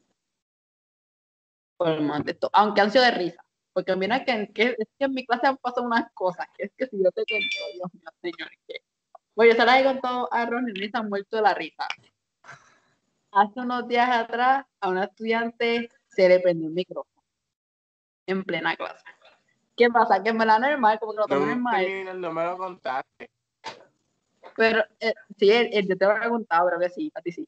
[1.77, 3.43] Por más de esto, aunque han sido de risa,
[3.73, 6.71] porque mira que, que, es que en mi clase han pasado unas cosas, que es
[6.75, 8.81] que si yo te cuento, Dios mío, señor, que,
[9.35, 11.87] bueno, yo se las he contado a Ron y se han muerto de la risa.
[13.31, 17.23] Hace unos días atrás, a una estudiante se le prendió un micrófono
[18.25, 19.03] en plena clase.
[19.75, 20.23] ¿Qué pasa?
[20.23, 22.19] Que me la normal, como que lo tomé normal.
[22.19, 23.29] No me lo contaste.
[24.57, 25.47] Pero, eh, sí,
[25.87, 27.47] yo te lo he preguntado, pero que sí, a ti sí.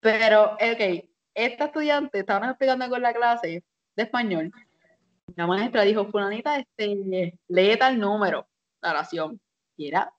[0.00, 3.64] Pero, ok, esta estudiante estaba explicando con la clase
[3.96, 4.52] de español.
[5.34, 8.46] La maestra dijo, fulanita, este, lee tal número,
[8.82, 9.40] la oración.
[9.76, 10.12] Y era,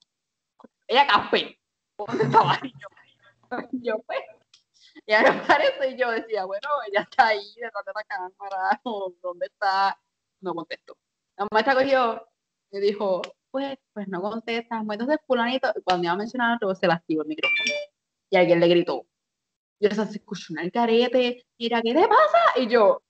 [0.87, 1.59] ella café.
[1.97, 2.59] ¿Dónde estaba?
[2.63, 4.19] yo, yo pues,
[5.05, 8.81] y a me parece, y yo decía, bueno, ella está ahí detrás de la cámara,
[9.21, 9.99] ¿dónde está?
[10.41, 10.97] No contestó.
[11.37, 12.27] La maestra cogió
[12.71, 14.81] y dijo, pues, pues no contestas.
[14.89, 17.73] Entonces, fulanito, cuando iba a mencionar otro, se lastimó el micrófono.
[18.29, 19.05] Y alguien le gritó.
[19.79, 22.59] Y eso se escuchó un carete, mira, ¿qué te pasa?
[22.59, 23.01] Y yo.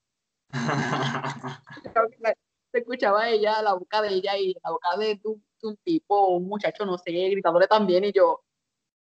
[2.72, 5.20] se escuchaba ella, la boca de ella y la boca de
[5.64, 8.04] un, tipo, un muchacho, no sé, gritándole también.
[8.06, 8.44] Y yo,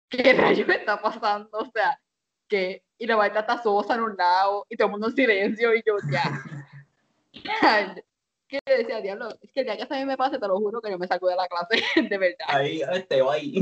[0.09, 1.57] ¿qué rayos está pasando?
[1.57, 1.99] O sea,
[2.47, 2.83] que.
[2.97, 5.73] Y la baita está sosa en un lado y todo el mundo en silencio.
[5.73, 6.43] Y yo, ya.
[8.49, 10.81] que decía, diablo, es que el día que a mí me pase, te lo juro
[10.81, 12.45] que yo me saco de la clase, de verdad.
[12.47, 13.61] Ahí, este, va ahí.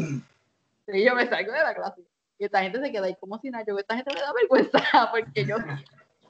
[0.88, 2.02] Sí, yo me salgo de la clase.
[2.40, 3.66] Y esta gente se queda ahí como si nada.
[3.68, 4.80] Yo, esta gente me da vergüenza
[5.12, 5.58] porque yo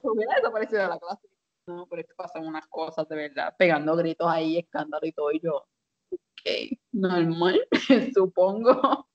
[0.01, 1.27] hubiera desaparecido de la clase.
[1.67, 5.31] No, pero es que pasan unas cosas de verdad, pegando gritos ahí, escándalo y todo.
[5.31, 5.67] Y yo,
[6.11, 7.67] ok, normal,
[8.13, 9.07] supongo.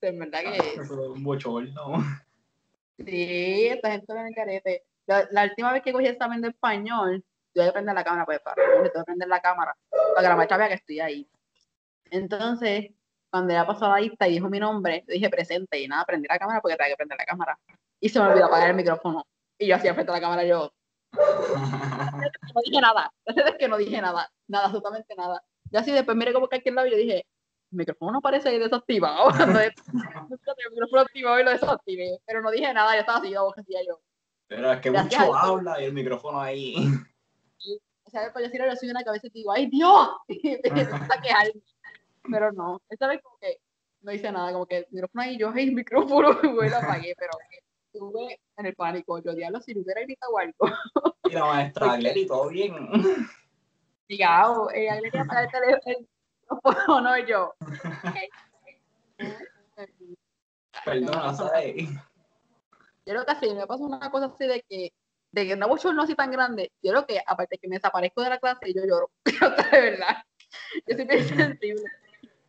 [0.00, 0.80] De verdad que.
[0.80, 2.04] es un bochorno.
[2.98, 4.84] Sí, esta gente me carete.
[5.06, 7.24] La, la última vez que cogí examen de español,
[7.54, 10.28] yo voy a prender la cámara, pues para tengo que prender la cámara para que
[10.28, 11.30] la maestra vea que estoy ahí.
[12.10, 12.90] Entonces,
[13.30, 16.26] cuando ella pasó la lista y dijo mi nombre, yo dije presente y nada, prendí
[16.28, 17.58] la cámara porque tenía que prender la cámara.
[18.00, 19.26] Y se me olvidó apagar el micrófono.
[19.58, 20.72] Y yo hacía frente a la cámara, yo.
[21.12, 23.12] no dije nada.
[23.24, 24.30] es que no dije nada.
[24.46, 25.42] Nada, absolutamente nada.
[25.70, 27.26] Y así después miré como que aquí y yo dije,
[27.70, 29.30] el micrófono no parece desactivado.
[29.40, 29.74] el
[30.70, 32.18] micrófono activado y lo desactivé.
[32.24, 34.00] Pero no dije nada, yo estaba así, yo decía yo.
[34.46, 36.76] Pero es que mucho habla y el micrófono ahí
[38.08, 40.08] o sea, para decir ahora soy una cabeza y digo, ¡ay Dios!
[40.28, 41.44] y a
[42.22, 43.58] Pero no, esta vez como que
[44.00, 46.28] no hice nada, como que el micrófono ahí, yo, ¡ay, el micrófono!
[46.42, 47.32] Y lo apagué, pero
[47.84, 49.22] estuve en el pánico.
[49.22, 50.54] Yo, diablo, si no hubiera gritado algo.
[51.24, 52.74] y la maestra Glenny, todo bien.
[54.08, 57.54] Digamos, ella le quería el teléfono, no yo.
[60.82, 61.90] Perdona, ¿sabes?
[63.04, 64.92] Yo creo que así me pasa una cosa así de que
[65.32, 68.22] de que una bochorno así tan grande, yo creo que aparte de que me desaparezco
[68.22, 69.10] de la clase, yo lloro.
[69.72, 70.24] de verdad.
[70.86, 71.84] Yo soy bien sensible.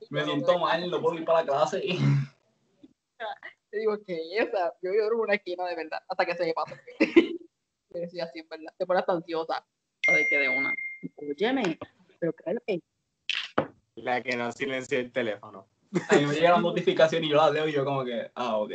[0.10, 1.82] Me siento mal, no puedo ir para la clase.
[3.70, 6.54] Te digo que esa, yo lloro en una esquina de verdad, hasta que se me
[6.54, 6.76] pasa.
[7.92, 8.74] Pero sí, así en verdad.
[8.78, 9.64] Te pones ansiosa.
[10.04, 10.74] Sabes que de una.
[11.18, 11.78] Óyeme,
[12.20, 12.82] pero claro que
[13.96, 15.68] La que no silencia el teléfono.
[16.10, 18.58] A mí me llega la notificación y yo la leo y yo como que, ah,
[18.58, 18.72] ok.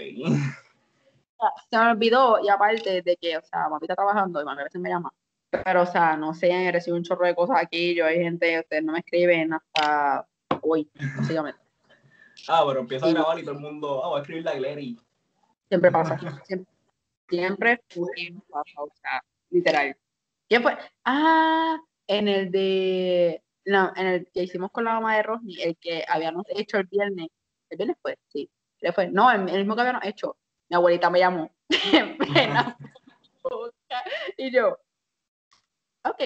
[1.70, 4.64] Se me olvidó, y aparte de que, o sea, mami está trabajando y mami a
[4.64, 5.12] veces me llama.
[5.50, 8.84] Pero, o sea, no sé, recibo un chorro de cosas aquí, yo hay gente, ustedes
[8.84, 10.26] no me escriben hasta
[10.62, 11.60] hoy, básicamente.
[12.48, 14.98] Ah, pero empieza a grabar y todo el mundo, ah, voy a escribir la Glary.
[15.68, 16.18] Siempre pasa.
[16.44, 16.66] Siempre,
[17.28, 17.82] siempre
[18.50, 19.96] pasa, o sea, literal.
[20.48, 20.76] ¿Quién fue?
[21.04, 23.42] Ah, en el de.
[23.64, 26.84] No, en el que hicimos con la mamá de Rosny, el que habíamos hecho el
[26.84, 27.28] viernes.
[27.70, 28.18] ¿El viernes fue?
[28.28, 28.50] Sí.
[28.80, 29.08] ¿El fue?
[29.08, 30.36] No, el, el mismo que habíamos hecho.
[30.68, 31.50] Mi abuelita me llamó.
[31.92, 32.76] En plena
[34.36, 34.78] y yo,
[36.04, 36.22] ok.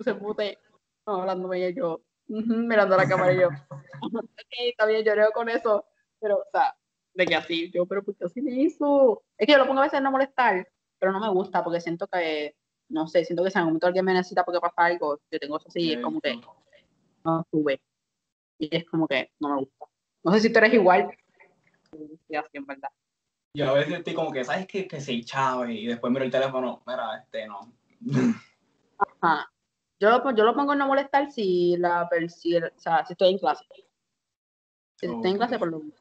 [0.00, 0.58] Se pute.
[1.06, 5.84] No, hablándome y yo, mirando la cámara y yo, ok, está bien, lloré con eso.
[6.18, 6.74] Pero, o sea,
[7.12, 9.22] de que así, yo, pero ¿por qué así me hizo?
[9.36, 10.66] Es que yo lo pongo a veces no molestar,
[10.98, 12.56] pero no me gusta porque siento que,
[12.88, 15.38] no sé, siento que si en algún momento alguien me necesita porque pasa algo, yo
[15.38, 16.40] tengo eso así, es como que
[17.24, 17.80] no sube.
[18.58, 19.84] Y es como que no me gusta.
[20.24, 21.10] No sé si tú eres igual.
[21.92, 22.90] Sí, así en verdad.
[23.56, 24.88] Yo a veces estoy como que, ¿sabes qué?
[24.88, 27.72] Que se chave y después miro el teléfono, mira, este no.
[29.20, 29.48] Ajá.
[30.00, 33.12] Yo lo, pon- yo lo pongo en no molestar si la si, o sea, si
[33.12, 33.64] estoy en clase.
[34.96, 35.94] Si estoy en clase, por lo menos.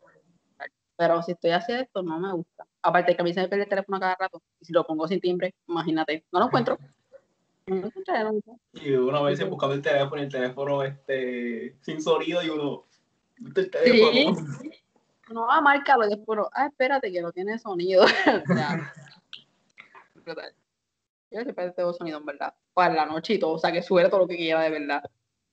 [0.98, 2.66] Pero si estoy haciendo esto, no me gusta.
[2.82, 4.42] Aparte que a mí se me pierde el teléfono cada rato.
[4.60, 6.78] Y si lo pongo sin timbre, imagínate, no lo encuentro.
[7.66, 7.90] No.
[8.74, 12.84] Y uno a veces buscando el teléfono y el teléfono este, sin sonido y uno,
[13.38, 14.36] ¿viste el teléfono?
[15.30, 18.06] No, ah, márcalo y después, ah, espérate que no tiene sonido.
[20.16, 20.54] Brutal.
[21.32, 22.54] Yo siempre tengo sonido, en verdad.
[22.74, 25.04] Para la noche y todo, o sea, que suene todo lo que quiera, de verdad.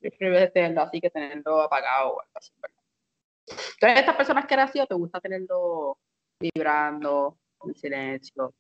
[0.01, 2.77] Yo de verdad, así que tenerlo apagado o algo así, ¿verdad?
[3.47, 5.99] ¿Tú eres de estas personas que eres así o te gusta tenerlo
[6.39, 8.55] vibrando, en silencio?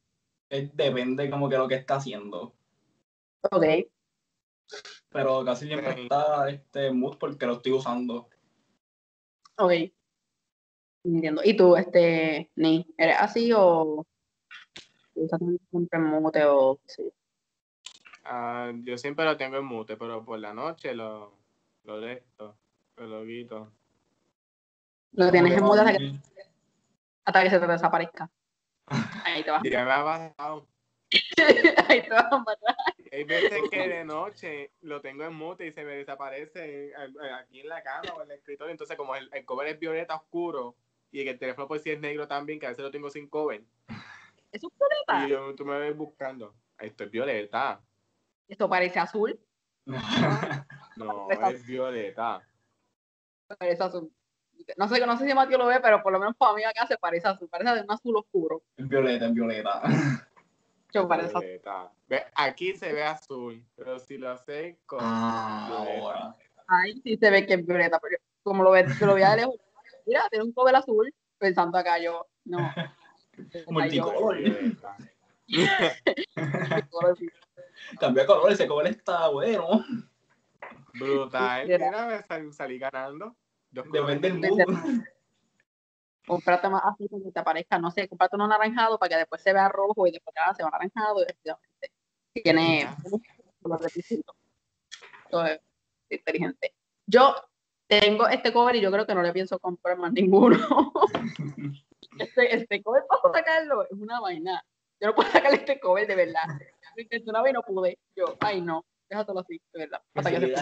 [0.48, 2.54] Depende como que lo que está haciendo.
[3.50, 3.64] Ok,
[5.10, 8.28] Pero casi siempre está este mood porque lo estoy usando.
[9.56, 9.72] ok.
[11.04, 11.42] Entiendo.
[11.44, 14.06] ¿Y tú, este, Ni, eres así o
[15.14, 17.04] tener siempre en mute o yo?
[18.24, 21.32] Ah, yo siempre lo tengo en mute, pero por la noche lo,
[21.84, 22.54] lo dejo,
[22.96, 23.72] lo quito.
[25.12, 26.12] Lo tienes en mute hasta que,
[27.24, 28.30] hasta que se te desaparezca.
[29.24, 29.62] Ahí te vas.
[29.70, 30.66] Ya me ha pasado.
[31.88, 32.76] Ahí te vas a matar.
[33.12, 37.34] Hay veces que de noche lo tengo en mute y se me desaparece en- en-
[37.34, 38.70] aquí en la cama o en el escritorio.
[38.70, 40.76] Entonces, como el, el cover es violeta oscuro
[41.12, 43.28] y que el teléfono por si es negro también, que a veces lo tengo sin
[43.28, 43.62] cover.
[44.52, 45.26] ¿Eso es violeta?
[45.26, 46.54] Y yo, tú me ves buscando.
[46.78, 47.80] Esto es violeta.
[48.48, 49.38] Esto parece azul.
[50.96, 52.46] No, es violeta.
[53.58, 54.12] Parece azul.
[54.76, 56.86] No sé, no sé si Mateo lo ve, pero por lo menos para mí acá
[56.86, 57.48] se parece azul.
[57.48, 58.62] Parece de un azul oscuro.
[58.76, 59.82] Es violeta, es violeta.
[60.92, 61.38] Yo parece.
[61.38, 61.90] Violeta.
[62.06, 64.98] Ve, Aquí se ve azul, pero si lo acerco.
[65.00, 66.00] Ah, violeta.
[66.00, 66.36] ahora.
[66.66, 69.56] Ahí sí se ve que es violeta, pero como lo ve, lo veía de lejos.
[70.06, 71.12] Mira, tiene un cover azul.
[71.38, 72.58] Pensando acá yo, no.
[73.68, 74.38] Multicolor.
[74.38, 74.96] Violeta.
[77.98, 79.84] Cambió de color, ese color está bueno.
[80.92, 81.66] Brutal.
[81.66, 81.90] Mira.
[81.90, 83.36] Mira, me sal- salí ganando.
[83.70, 85.02] Depende del mood.
[86.26, 89.52] Cómprate más así que te aparezca, no sé, cómprate uno anaranjado para que después se
[89.52, 91.20] vea rojo y después ah, se va anaranjado.
[91.20, 91.90] y efectivamente
[92.32, 93.22] Tiene un
[93.62, 94.34] color distinto.
[95.28, 95.60] Eso es
[96.10, 96.74] inteligente.
[97.06, 97.34] Yo
[97.90, 100.56] tengo este cover y yo creo que no le pienso comprar más ninguno.
[102.20, 104.64] este, este cover para sacarlo es una vaina.
[105.00, 106.44] Yo no puedo sacarle este cover de verdad.
[106.94, 107.98] Lo intenté una vez y no pude.
[108.14, 110.00] Yo, ay no, déjatelo así, de verdad.
[110.14, 110.52] Hasta que se.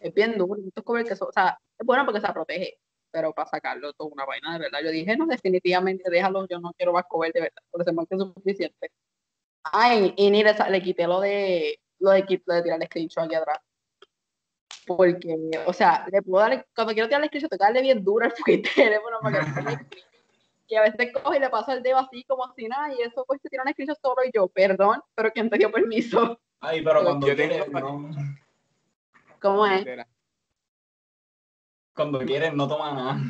[0.00, 0.60] Es bien duro.
[0.66, 2.78] Estos covers que son, o sea, es bueno porque se protege,
[3.10, 4.80] pero para sacarlo todo una vaina de verdad.
[4.84, 8.16] Yo dije, no, definitivamente déjalo, yo no quiero más cover de verdad, por más que
[8.16, 8.90] es suficiente.
[9.62, 13.34] Ay, y ni le, quité lo de, lo de, lo de tirar el screenshot aquí
[13.34, 13.60] atrás.
[14.86, 18.04] Porque, o sea, le puedo dar, cuando quiero tirar el screenshot, tengo que darle bien
[18.04, 19.40] duro al fucking teléfono para
[20.66, 23.24] que a veces coge y le pasa el dedo así como si nada, y eso
[23.26, 26.38] pues se tira un screenshot solo y yo, perdón, pero ¿quién te dio permiso?
[26.60, 28.10] Ay, pero cuando Yo tengo- quieres, no,
[29.40, 29.86] ¿Cómo es?
[31.94, 33.20] Cuando quieres no toma nada.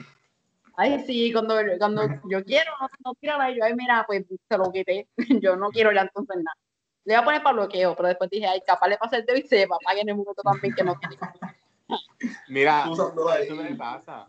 [0.77, 4.25] Ay, sí, cuando, cuando yo quiero, no, no quiero nada, y yo, ay, mira, pues
[4.49, 5.07] se lo quité,
[5.43, 6.57] yo no quiero ya entonces nada.
[7.05, 9.37] Le voy a poner para bloqueo, pero después dije, ay, capaz le pasa el dedo
[9.37, 11.17] y se va, en el momento también que no tiene.
[12.49, 14.29] Mira, eso me pasa.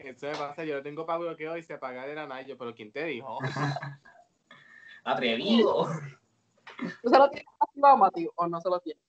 [0.00, 2.42] Eso me pasa, yo lo tengo para bloqueo y se apaga nada.
[2.42, 3.38] Yo, pero ¿quién te dijo?
[5.04, 5.88] Atrevido.
[7.02, 9.02] ¿Tú se lo tienes activado, Mati, o no se lo tienes?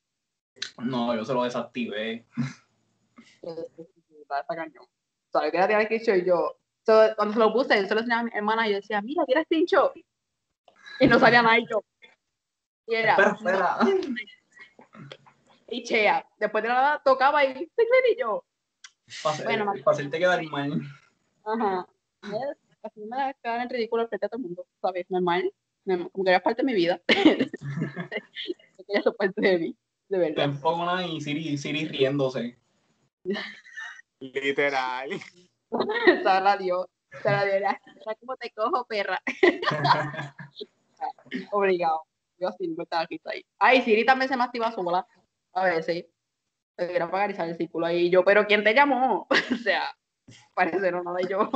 [0.78, 2.26] No, yo se lo desactivé.
[3.42, 4.86] Está cañón.
[4.86, 7.94] O sea, yo quería tirar screenshot y yo, so, cuando se lo puse, yo se
[7.94, 9.94] lo enseñaba a mi hermana y yo decía, mira, tira screenshot.
[11.00, 11.84] Y no salía nada y yo.
[12.90, 13.78] Y era, Espera,
[15.68, 16.26] y chea.
[16.40, 17.70] Después de nada tocaba y
[18.18, 18.44] yo,
[19.24, 20.82] Para Bueno, para hacerte quedar mal.
[21.46, 21.88] ajá.
[22.82, 25.06] Así me da quedar en ridículo frente a todo el mundo, ¿sabes?
[25.10, 25.54] Normal.
[26.12, 27.00] Como que era parte de mi vida.
[28.88, 29.76] Ser parte de mí,
[30.08, 30.46] de Te verdad.
[30.46, 32.58] enfocona y Siri, Siri riéndose.
[34.20, 35.10] Literal.
[36.24, 36.88] Sabrá Dios.
[37.22, 37.74] Sabrá Dios.
[38.20, 39.22] Como te cojo, perra.
[41.52, 42.02] Obligado.
[42.40, 43.46] Yo así no estaba aquí, está ahí.
[43.60, 45.06] Ay, Siri también se me activa sola.
[45.54, 46.06] A veces.
[46.78, 48.10] Era para el círculo ahí.
[48.10, 49.28] Yo, pero ¿quién te llamó?
[49.54, 49.94] o sea,
[50.54, 51.50] parece no nada yo.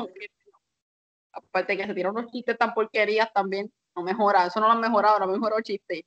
[1.31, 3.71] Aparte que se tiran unos chistes tan porquerías también.
[3.95, 4.45] No mejora.
[4.47, 6.03] Eso no lo han mejorado, no mejoró chistes.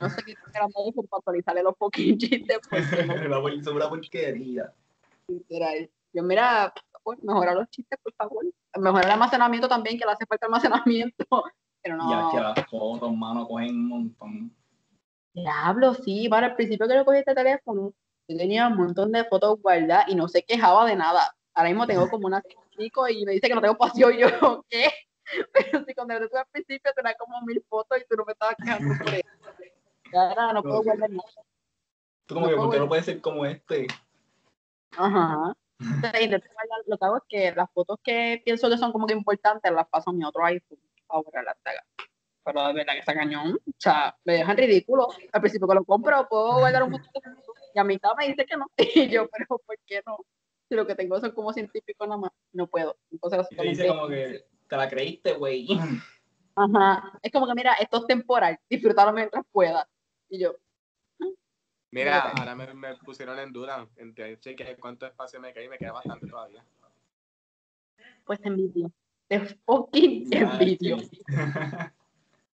[0.00, 2.58] No sé qué esperando eso para actualizarle los fucking chistes.
[2.70, 4.72] Porque no pol- una porquería.
[5.28, 5.90] literal.
[6.12, 6.72] Yo, mira,
[7.22, 8.44] mejorar los chistes, por favor.
[8.78, 11.26] Mejorar el almacenamiento también, que le hace falta almacenamiento.
[11.84, 12.10] Pero no.
[12.10, 14.56] Ya que las fotos, mano, cogen un montón.
[15.34, 17.92] Diablo, sí, para el principio que yo cogí este teléfono,
[18.26, 21.36] yo tenía un montón de fotos guardadas y no se quejaba de nada.
[21.52, 22.42] Ahora mismo tengo como unas
[22.74, 24.90] cinco y me dice que no tengo espacio y yo, ¿qué?
[25.52, 28.56] Pero si cuando tuve al principio tenía como mil fotos y tú no me estabas
[28.56, 29.28] quejando por eso.
[30.14, 31.28] Ahora no puedo guardar nada.
[32.26, 33.88] Tú como No que, ¿por qué no puede ser como este?
[34.96, 35.54] Ajá.
[35.80, 36.42] Entonces,
[36.86, 39.88] lo que hago es que las fotos que pienso que son como que importantes las
[39.88, 40.78] paso a mi otro iPhone
[41.08, 41.84] borrarlas de acá.
[42.44, 43.54] Pero de verdad que está cañón.
[43.54, 45.08] O sea, me dejan ridículo.
[45.32, 47.20] Al principio que lo compro, puedo guardar un montón de.
[47.74, 48.66] Y a mitad me dice que no.
[48.78, 50.18] Y yo, pero ¿por qué no?
[50.68, 52.96] Si lo que tengo son como científicos nada más, no puedo.
[53.10, 55.66] Entonces, Y te dice como que, te la creíste, güey.
[56.56, 57.18] Ajá.
[57.22, 58.58] Es como que, mira, esto es temporal.
[58.68, 59.88] Disfrútalo mientras pueda.
[60.28, 60.54] Y yo,
[61.94, 62.38] Mira, Ok.
[62.40, 63.88] ahora me, me pusieron en duda.
[63.96, 66.64] Entre chequear cuánto espacio me queda y me queda bastante todavía.
[68.24, 68.50] pues te
[69.28, 70.96] Te fucking envidio.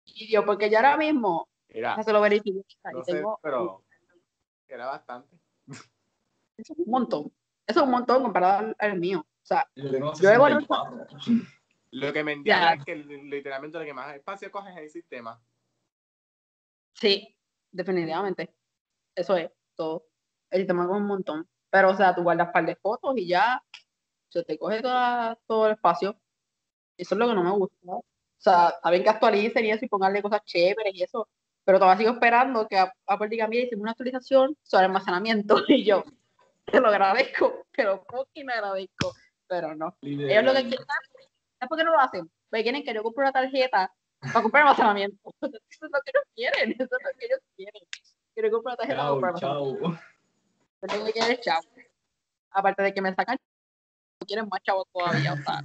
[0.06, 2.58] Envidio, porque yo ahora mismo, Mira, se lo verifico.
[2.60, 3.82] y no sé, tengo pero
[4.68, 5.36] era bastante.
[5.68, 7.32] Eso es un montón.
[7.66, 9.20] Eso es un montón comparado al, mío.
[9.20, 11.06] O sea, Yo Yo 64.
[11.92, 12.72] Lo que me Ya.
[12.72, 15.40] entiende es que literalmente lo que más espacio coge es el sistema.
[16.94, 17.36] sí,
[17.70, 18.54] definitivamente.
[19.14, 20.06] Eso es todo.
[20.50, 21.48] El sistema coge un montón.
[21.70, 23.62] Pero, o sea, tú guardas un par de fotos y ya
[24.30, 26.18] se te coge toda- todo el espacio.
[26.96, 27.76] Eso es lo que no me gusta.
[27.86, 28.02] O
[28.38, 31.28] sea, está bien que actualicen y eso y ponganle cosas chéveres y eso.
[31.64, 35.56] Pero todavía sigo esperando que Apple diga, mira, hicimos una actualización sobre almacenamiento.
[35.68, 36.04] Y yo,
[36.64, 39.12] te lo agradezco, te lo fucking agradezco.
[39.48, 39.96] Pero no.
[40.02, 42.30] Ellos lo que quieren, ¿sabes por qué no lo hacen?
[42.50, 45.18] Porque quieren que yo compre una tarjeta para comprar almacenamiento.
[45.42, 47.82] Eso es lo que ellos quieren, eso es lo que ellos quieren.
[48.34, 50.00] Quiero comprar una tarjeta para Chao, comprar
[50.82, 50.98] almacenamiento.
[50.98, 51.62] lo que quieren chavo.
[52.50, 53.38] Aparte de que me sacan,
[54.26, 55.62] quieren más chavos todavía, o sea,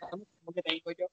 [0.62, 1.06] que tengo yo.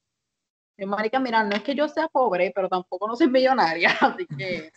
[0.77, 4.25] Y, marica, mira, no es que yo sea pobre, pero tampoco no soy millonaria, así
[4.37, 4.71] que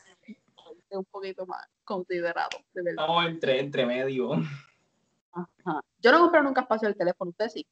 [0.91, 3.05] un poquito más considerado, de verdad.
[3.05, 4.33] Estamos entre, entre medio.
[5.33, 5.81] Ajá.
[5.99, 7.67] Yo no compré nunca espacio del teléfono, ¿ustedes sí?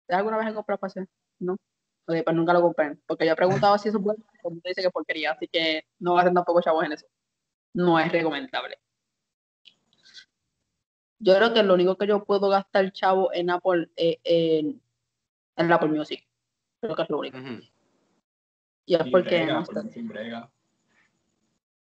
[0.00, 1.06] ¿Ustedes alguna vez han comprado espacio?
[1.38, 1.52] No.
[2.08, 2.96] Ok, pues nunca lo compré.
[3.06, 5.84] Porque yo he preguntado si eso es bueno, el mundo dice que porquería, así que
[5.98, 7.06] no va a ser tampoco chavos en eso.
[7.74, 8.78] No es recomendable.
[11.18, 14.80] Yo creo que lo único que yo puedo gastar chavo en Apple es en,
[15.56, 16.26] en Apple Music.
[16.86, 17.38] Creo que es lo único.
[17.38, 17.60] Ujú.
[18.86, 20.50] Y es Sin porque brega, no sin brega.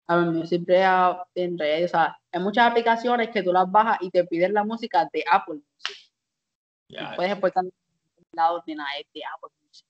[0.08, 1.86] Apple Music brega en redes.
[1.86, 5.24] O sea, hay muchas aplicaciones que tú las bajas y te piden la música de
[5.30, 6.12] Apple Music.
[6.90, 7.66] No puedes exportar
[8.34, 9.86] lados ni nada de Apple Music.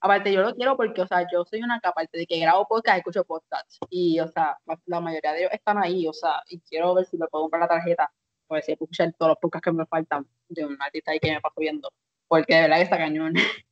[0.00, 2.66] Aparte, yo lo quiero porque, o sea, yo soy una que aparte de que grabo
[2.68, 3.78] podcast, escucho podcasts.
[3.90, 7.16] Y, o sea, la, mayoría de ellos están ahí, o sea, y quiero ver si
[7.16, 8.12] me puedo comprar la tarjeta.
[8.46, 11.32] Pues si puedo escuchar todos los podcasts que me faltan de un artista ahí que
[11.32, 11.90] me paso viendo.
[12.28, 13.34] Porque de verdad que está cañón.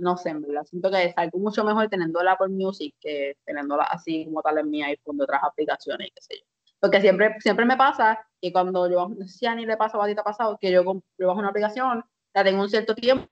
[0.00, 0.34] no sé.
[0.64, 4.70] Siento que salgo mucho mejor teniendo la Apple Music que teniéndola así como tal en
[4.70, 6.46] mi iPhone de otras aplicaciones y qué sé yo.
[6.80, 9.98] Porque siempre, siempre me pasa que cuando yo, no sé si a ni le pasa
[9.98, 10.82] o a ti pasado, que yo,
[11.18, 13.28] yo bajo una aplicación, la tengo un cierto tiempo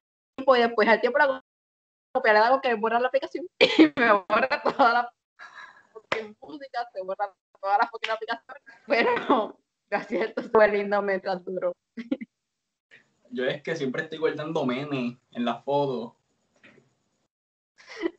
[0.57, 1.43] y después al tiempo la
[2.13, 5.13] copia, le hago que borra la aplicación y me borra toda la
[6.41, 8.39] música, se borra toda la aplicación,
[8.87, 9.59] pero
[9.91, 11.73] gracias, esto fue lindo mientras duró.
[13.31, 16.13] Yo es que siempre estoy guardando memes en las fotos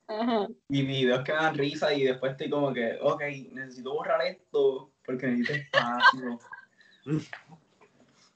[0.08, 0.48] Ajá.
[0.70, 4.92] y videos que me dan risa y después estoy como que, ok, necesito borrar esto
[5.06, 6.40] porque necesito espacio.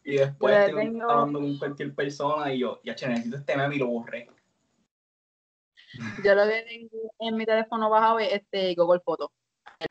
[0.04, 3.76] y después estoy tengo- hablando con cualquier persona y yo, ya che, necesito este meme
[3.76, 4.30] y lo borré.
[6.24, 9.30] yo lo que tengo en mi teléfono bajado es este Google Fotos.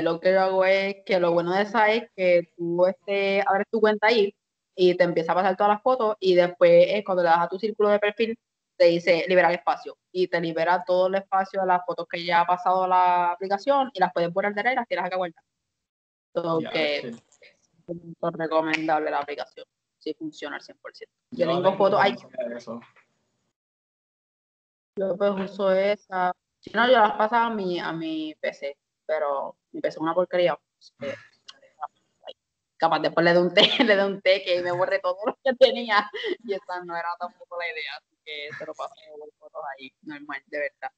[0.02, 3.66] Lo que yo hago es que lo bueno de esa es que tú este, abres
[3.70, 4.34] tu cuenta ahí
[4.74, 7.48] y te empieza a pasar todas las fotos y después eh, cuando le das a
[7.48, 8.38] tu círculo de perfil
[8.76, 12.40] te dice liberar espacio y te libera todo el espacio de las fotos que ya
[12.40, 15.16] ha pasado la aplicación y las puedes borrar de ahí y las tiras acá.
[16.32, 17.22] Todo Ya, que sí.
[17.88, 19.66] es recomendable la aplicación.
[19.98, 21.08] Sí funciona al 100%.
[21.32, 22.16] Yo no tengo fotos ahí,
[24.96, 26.32] yo pues uso esa.
[26.60, 30.14] Si no, yo las paso a mi, a mi PC, pero mi PC es una
[30.14, 30.58] porquería.
[30.98, 31.14] que, ay,
[32.82, 35.38] Capaz después le doy un té, le doy un té que me borre todo lo
[35.44, 36.10] que tenía
[36.42, 39.92] y esa no era tampoco la idea, así que se lo paso por fotos ahí,
[40.02, 40.90] normal, de verdad.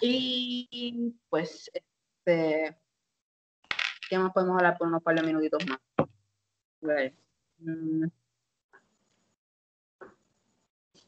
[0.00, 2.74] Y pues, este,
[4.08, 5.78] ¿qué más podemos hablar por unos par de minutitos más?
[7.58, 8.06] Mm,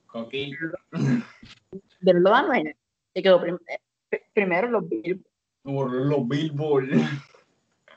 [0.06, 0.54] Coqui.
[2.00, 2.76] de
[3.14, 3.78] que quedó prim- eh,
[4.10, 6.90] pr- primero los Billboard, los Billboard.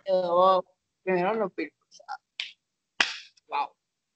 [0.09, 0.65] Quedó
[1.03, 2.05] primero los o sea,
[3.47, 3.69] wow.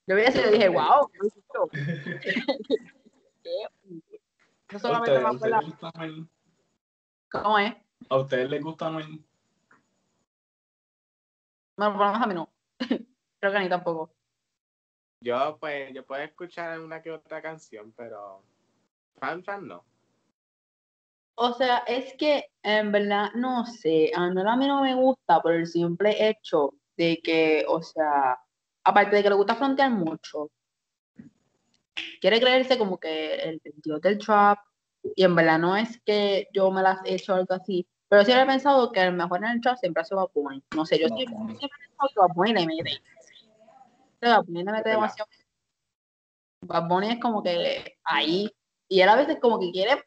[0.08, 1.70] Yo vi eso y dije, wow, qué bonito.
[3.44, 3.68] Qué-
[4.72, 6.30] no ¿A solamente ustedes, me a acuerdo, ustedes les gusta Anuel?
[7.32, 7.76] ¿cómo es?
[8.10, 9.26] ¿A ustedes les gusta Anuel?
[11.78, 12.50] Bueno, por lo menos a mí no.
[13.39, 14.14] Creo que a mí tampoco.
[15.22, 18.44] Yo, pues, yo puedo escuchar una que otra canción, pero
[19.20, 19.86] fan, fan no.
[21.36, 25.42] O sea, es que en verdad, no sé, a Anuel a mí no me gusta
[25.42, 28.40] por el simple hecho de que, o sea,
[28.84, 30.52] aparte de que le gusta frontear mucho,
[32.22, 34.60] quiere creerse como que el, dios del trap,
[35.16, 38.44] y en verdad no es que yo me las he hecho algo así, pero siempre
[38.44, 40.62] he pensado que el mejor en el trap siempre ha sido Bad.
[40.76, 43.02] No sé, yo siempre, he pensado que Bad Bunny le mete.
[44.22, 44.92] Bad Bunny le mete verdad.
[44.92, 45.30] demasiado.
[46.62, 48.56] Bad Bunny es como que ahí,
[48.88, 50.02] y él a veces como que quiere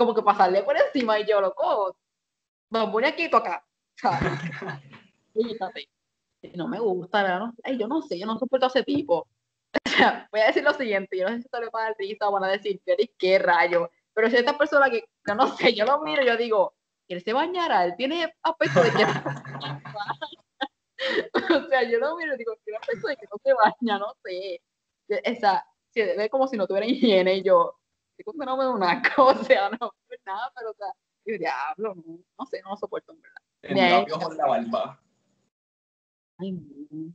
[0.00, 1.94] como que pasarle por encima y yo, loco,
[2.70, 3.62] Bunny aquí toca.
[5.34, 5.88] Fíjate.
[6.54, 7.38] No me gusta, ¿verdad?
[7.40, 9.28] No- Ay, yo no sé, yo no soporto a ese tipo.
[9.86, 11.84] O sea, voy a decir lo siguiente, yo no sé si esto le va a
[11.84, 13.90] dar risa o van a decir, "Pero, ¿y qué rayo?
[14.14, 16.72] Pero si esta persona que, yo no sé, yo lo miro y yo digo,
[17.08, 19.04] él se bañará, él tiene aspecto de que
[21.54, 24.14] o sea, yo lo miro y digo, tiene aspecto de que no se baña, no
[24.24, 24.62] sé.
[25.10, 27.79] O sea, se ve como si no tuviera higiene y yo,
[28.20, 30.88] digo que no veo una cosa, no veo nada, pero o sea,
[31.24, 33.42] yo diablo, no, no sé, no lo soporto, en verdad.
[33.62, 35.00] En Me ha la barba.
[36.38, 37.14] Ay, no.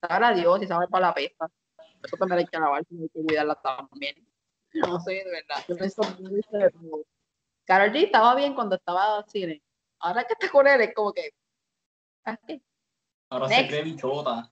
[0.00, 1.50] Sabrá Dios y sabe para la pesta.
[2.02, 4.26] Eso también hay que lavar, hay que cuidarla también.
[4.74, 5.64] No sé, de verdad.
[5.68, 6.02] Yo pienso.
[7.64, 9.62] Karol G estaba bien cuando estaba en cine.
[10.00, 11.30] Ahora que está con él es como que.
[12.24, 12.60] ¿ah, qué?
[13.28, 13.62] Ahora Next.
[13.62, 14.50] se cree bichota.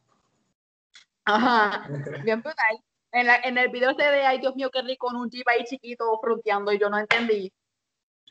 [1.25, 1.89] Ajá,
[2.25, 2.85] bien brutal.
[3.13, 5.47] En, la, en el video se ve, ay Dios mío, qué rico, con un jeep
[5.49, 7.53] ahí chiquito fronteando y yo no entendí.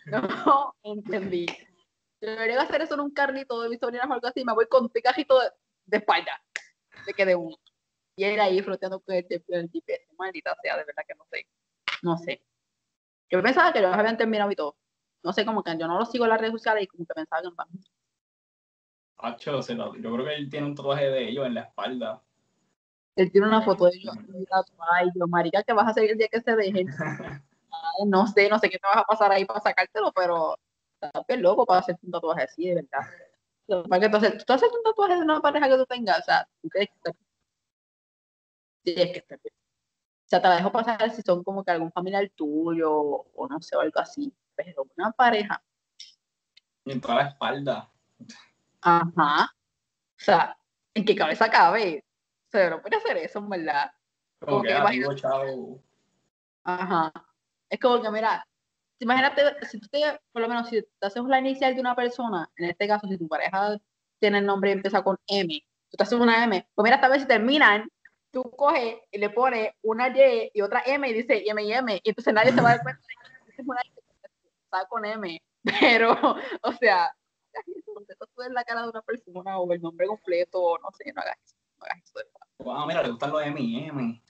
[0.06, 1.46] No entendí.
[2.22, 4.66] Yo debería hacer eso en un carrito de mis sobrinas o algo así, me voy
[4.68, 5.40] con un cajito
[5.86, 6.42] de, espalda,
[7.06, 7.56] de que de uno.
[8.16, 11.48] Y él ahí fronteando con el, el GPS, maldita sea, de verdad que no sé.
[12.02, 12.44] No sé.
[13.30, 14.78] Yo pensaba que los habían terminado y todo.
[15.24, 17.14] No sé, como que yo no lo sigo en las redes sociales y como que
[17.14, 17.56] pensaba que no.
[19.18, 22.24] Hacho, yo creo que él tiene un tatuaje de ellos en la espalda.
[23.22, 24.16] Él tiene una foto de ellos.
[24.34, 24.46] y
[24.94, 26.88] Ay, yo, marica, ¿qué vas a hacer el día que se dejen?
[27.72, 30.58] Ay, no sé, no sé qué te vas a pasar ahí para sacártelo, pero
[31.02, 33.88] estás bien loco para hacerte un tatuaje así, de verdad.
[33.88, 34.46] ¿Para qué tú haces?
[34.46, 36.20] ¿Tú haces un tatuaje de una pareja que tú tengas?
[36.20, 37.14] O sea, tú tienes que estar
[38.84, 39.54] Tienes que estar bien.
[39.56, 43.62] O sea, te la dejo pasar si son como que algún familiar tuyo o no
[43.62, 44.34] sé, o algo así.
[44.56, 45.62] Pero una pareja,
[46.86, 47.92] Y en toda la espalda.
[48.82, 49.46] ajá.
[49.46, 50.58] O sea,
[50.94, 52.04] ¿en qué cabeza cabe?
[52.50, 53.92] O sea, no puede hacer eso, en verdad.
[54.40, 55.84] Como Como que que arriba, chavo.
[56.64, 57.14] Ajá.
[57.70, 58.44] Es como que, mira,
[58.98, 60.00] imagínate, si tú te,
[60.32, 63.20] por lo menos, si te haces la inicial de una persona, en este caso, si
[63.20, 63.78] tu pareja
[64.18, 67.08] tiene el nombre y empieza con M, tú te haces una M, pues mira, esta
[67.08, 67.88] vez si terminan,
[68.32, 72.02] tú coges y le pones una Y y otra M y dice M y M,
[72.04, 73.92] y entonces nadie se va a dar cuenta de que es una Y
[74.64, 75.40] está con M.
[75.80, 76.18] Pero,
[76.64, 77.14] o sea,
[78.36, 81.22] tú en la cara de una persona o el nombre completo, o no sé, no
[81.22, 81.59] hagas eso.
[82.60, 82.72] No.
[82.74, 84.22] Ah, mira, le gustan los M&M.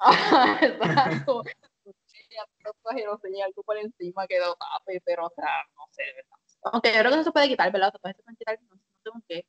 [0.60, 1.42] Exacto.
[1.84, 6.36] no sé, algo por encima que lo tape, pero, o sea, no sé, de verdad.
[6.72, 7.86] Aunque yo creo que eso se puede quitar, ¿verdad?
[7.88, 9.46] Los tatuajes se pueden quitar, no, no sé con qué.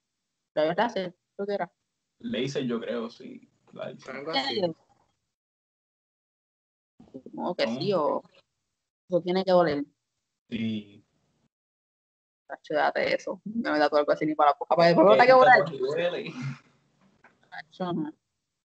[0.54, 1.72] De verdad, sí, creo que era.
[2.20, 3.50] Laser, yo creo, sí.
[3.74, 4.62] Like, Algo así.
[7.36, 7.80] Como que ¿Cómo?
[7.80, 8.22] sí, o
[9.10, 9.86] eso tiene que doler.
[10.50, 11.06] Sí.
[12.70, 13.42] Date eso.
[13.44, 14.76] No me da todo algo así ni para la poca.
[14.76, 15.64] Para botar que el volar.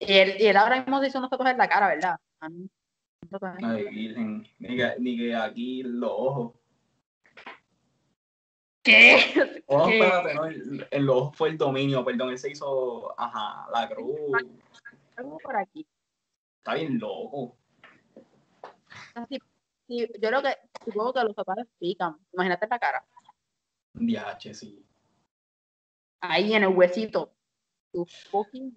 [0.01, 2.17] Y él, y él ahora mismo se hizo unos tatuajes en la cara, ¿verdad?
[2.41, 2.49] Ah.
[3.63, 4.47] Ay, virgen.
[4.59, 6.53] Ni que, ni que aquí los ojos.
[8.83, 9.19] ¿Qué?
[9.67, 9.99] Oh, ¿Qué?
[9.99, 10.47] espérate, no,
[10.91, 14.17] el- ojos fue el dominio, perdón, él se hizo, ajá, la cruz.
[15.17, 15.87] Algo por aquí.
[16.59, 17.57] Está bien loco.
[19.15, 19.39] Así,
[19.87, 22.17] sí, yo creo que supongo que los tatuajes pican.
[22.33, 23.05] Imagínate la cara.
[23.95, 24.87] DH, sí.
[26.21, 27.35] Ahí en el huesito.
[27.93, 28.75] Tu fucking.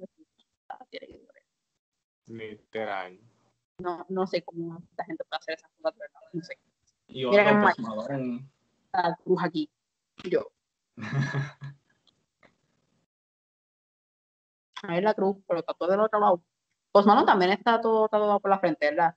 [2.27, 3.19] Literal.
[3.79, 6.19] No, no sé cómo esta gente puede hacer esas cosas, verdad.
[6.33, 6.57] No sé.
[7.07, 7.43] Y otro.
[7.43, 8.47] Madonna.
[8.93, 9.69] La cruz aquí.
[10.29, 10.51] Yo.
[14.83, 16.43] Ahí la cruz, pero está todo del otro lado.
[16.91, 19.15] Pues mano también está todo tatuado por la frente, ¿verdad?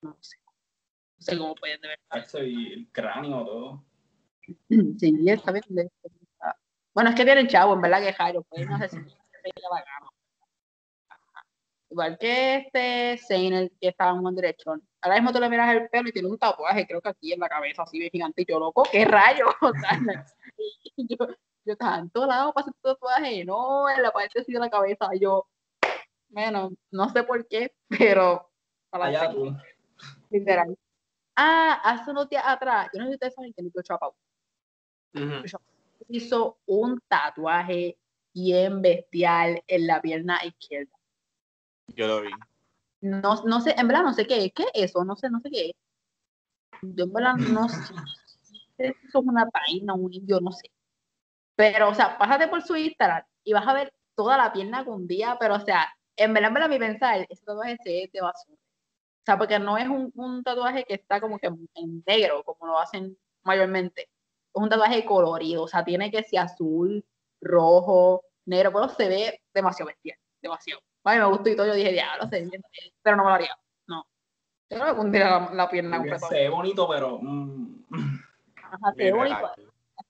[0.00, 0.38] No sé.
[1.18, 2.24] No sé cómo pueden de verdad.
[2.24, 3.84] Eso y el cráneo, todo.
[4.98, 5.90] Sí, está bien.
[6.88, 10.10] De- Bueno, es que tienen chavo, en verdad que Jairo, si dé la gana.
[11.08, 11.46] Ajá.
[11.90, 14.82] Igual que este el que estaba en One Direction.
[15.00, 17.40] Ahora mismo tú le miras el pelo y tiene un tatuaje, creo que aquí en
[17.40, 18.42] la cabeza, así bien gigante.
[18.42, 19.48] Y yo, loco, ¿qué rayos?
[19.62, 19.98] O sea,
[20.96, 21.16] yo,
[21.64, 24.68] yo estaba en todos lados para hacer tatuaje, no, en la parte así de la
[24.70, 25.08] cabeza.
[25.20, 25.46] Yo,
[26.28, 28.50] bueno, no sé por qué, pero
[28.90, 29.54] para Allá tú.
[30.30, 30.76] literal.
[31.36, 34.12] Ah, hace unos días atrás, yo no sé si ustedes saben que Nico Chapau
[35.14, 35.42] Ujú.
[36.08, 37.98] Hizo un tatuaje
[38.34, 40.92] bien bestial en la pierna izquierda.
[41.88, 42.30] Yo lo vi.
[43.00, 45.04] No, no sé, en verdad no sé qué es, ¿qué es eso?
[45.04, 45.72] No sé, no sé qué es.
[46.82, 47.94] Yo en verdad no sé si
[48.78, 50.70] eso es una taína, un indio, no sé.
[51.56, 55.06] Pero, o sea, pásate por su Instagram y vas a ver toda la pierna con
[55.06, 58.20] día, pero, o sea, en verdad, en verdad, mi pensar, ese tatuaje se es de
[58.20, 58.56] basura.
[58.56, 62.66] O sea, porque no es un, un tatuaje que está como que en negro, como
[62.66, 64.08] lo hacen mayormente.
[64.58, 67.04] Es un tatuaje colorido, o sea, tiene que ser azul,
[67.40, 70.82] rojo, negro, pero se ve demasiado bestial, demasiado.
[71.04, 72.62] A mí me gustó y todo, yo dije, diablo, se ve bien,
[73.02, 73.56] pero no me lo haría,
[73.86, 74.04] no.
[74.68, 76.26] Yo no me pondría la, la pierna completa.
[76.26, 77.18] Se ve bonito, pero.
[77.20, 77.84] mm,
[78.56, 79.52] Ajá, se ve bonito.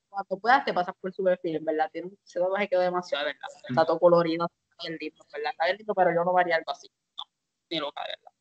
[0.09, 1.91] Cuando puedas te pasas por su perfil, en verdad.
[1.93, 3.49] Tiene un tatuaje quedó demasiado, de verdad.
[3.69, 5.53] Está todo colorido, está bien lindo, ¿verdad?
[5.53, 6.89] Está bien lindo, pero yo no haría algo así.
[7.17, 7.25] No,
[7.71, 8.33] ni loca, de verdad.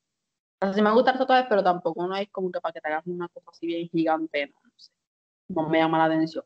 [0.60, 2.88] O sea, sí me gustan tatuajes, pero tampoco no es como que para que te
[2.88, 4.91] hagas una cosa así bien gigante, no, no sé.
[5.50, 6.43] No me llama la atención.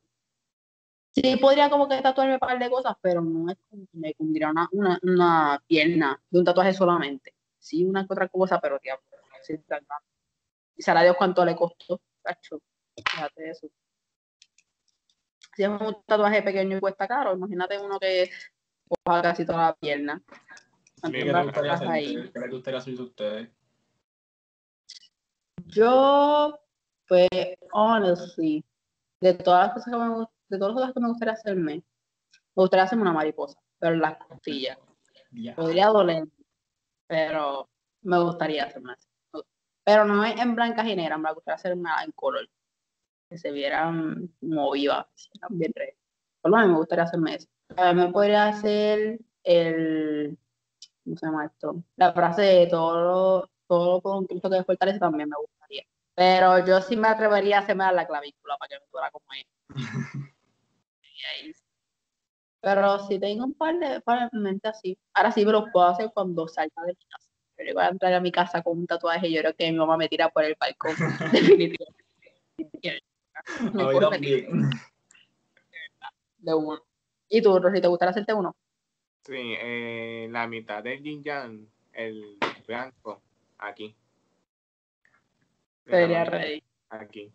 [1.12, 4.14] Sí, podría como que tatuarme un par de cosas, pero no es como que me
[4.14, 7.36] pondría una, una, una pierna de un tatuaje solamente.
[7.60, 9.04] Sí, una que otra cosa, pero diablo,
[9.41, 9.60] sí.
[10.78, 12.62] Y sabrá Dios cuánto le costó, cacho.
[12.95, 13.68] Fíjate eso.
[15.56, 18.30] Si es un tatuaje pequeño y cuesta caro, imagínate uno que
[18.88, 20.22] coja casi toda la pierna.
[21.04, 23.49] ¿Qué les gustaría hacer ustedes?
[25.66, 26.60] Yo,
[27.08, 27.30] pues,
[27.74, 28.64] honestly,
[29.22, 31.84] de todas las cosas que me, de todas las cosas que me gustaría hacerme, me
[32.63, 34.78] gustaría hacerme una mariposa, pero en las costillas.
[35.55, 36.28] Podría doler,
[37.07, 37.69] pero
[38.01, 39.07] me gustaría hacerme así.
[39.84, 42.49] Pero no es en blancas y negras, me gustaría hacerme en color.
[43.30, 45.05] Que se vieran vieran
[45.51, 45.95] bien reales.
[46.41, 47.47] Por lo menos me gustaría hacerme eso.
[47.67, 50.38] También me podría hacer el,
[51.03, 51.84] ¿cómo se llama esto?
[51.95, 55.61] La frase de todo, todo con Cristo que fortalece también me gustaría.
[56.16, 59.45] Pero yo sí me atrevería a hacerme la clavícula para que me duela como es.
[62.62, 64.97] Pero si tengo un par de par en mente así.
[65.14, 67.30] Ahora sí me los puedo hacer cuando salga de mi casa.
[67.55, 69.78] Pero voy a entrar a mi casa con un tatuaje y yo creo que mi
[69.78, 70.95] mamá me tira por el balcón.
[71.32, 72.05] Definitivamente.
[73.74, 74.70] Me también.
[76.38, 76.84] de uno.
[77.30, 78.55] ¿Y tú, Rosy, te gustaría hacerte uno?
[79.24, 82.38] Sí, eh, la mitad del yin yang, el
[82.68, 83.22] blanco,
[83.57, 83.95] aquí.
[85.86, 86.64] Sería ready.
[86.90, 87.34] Aquí.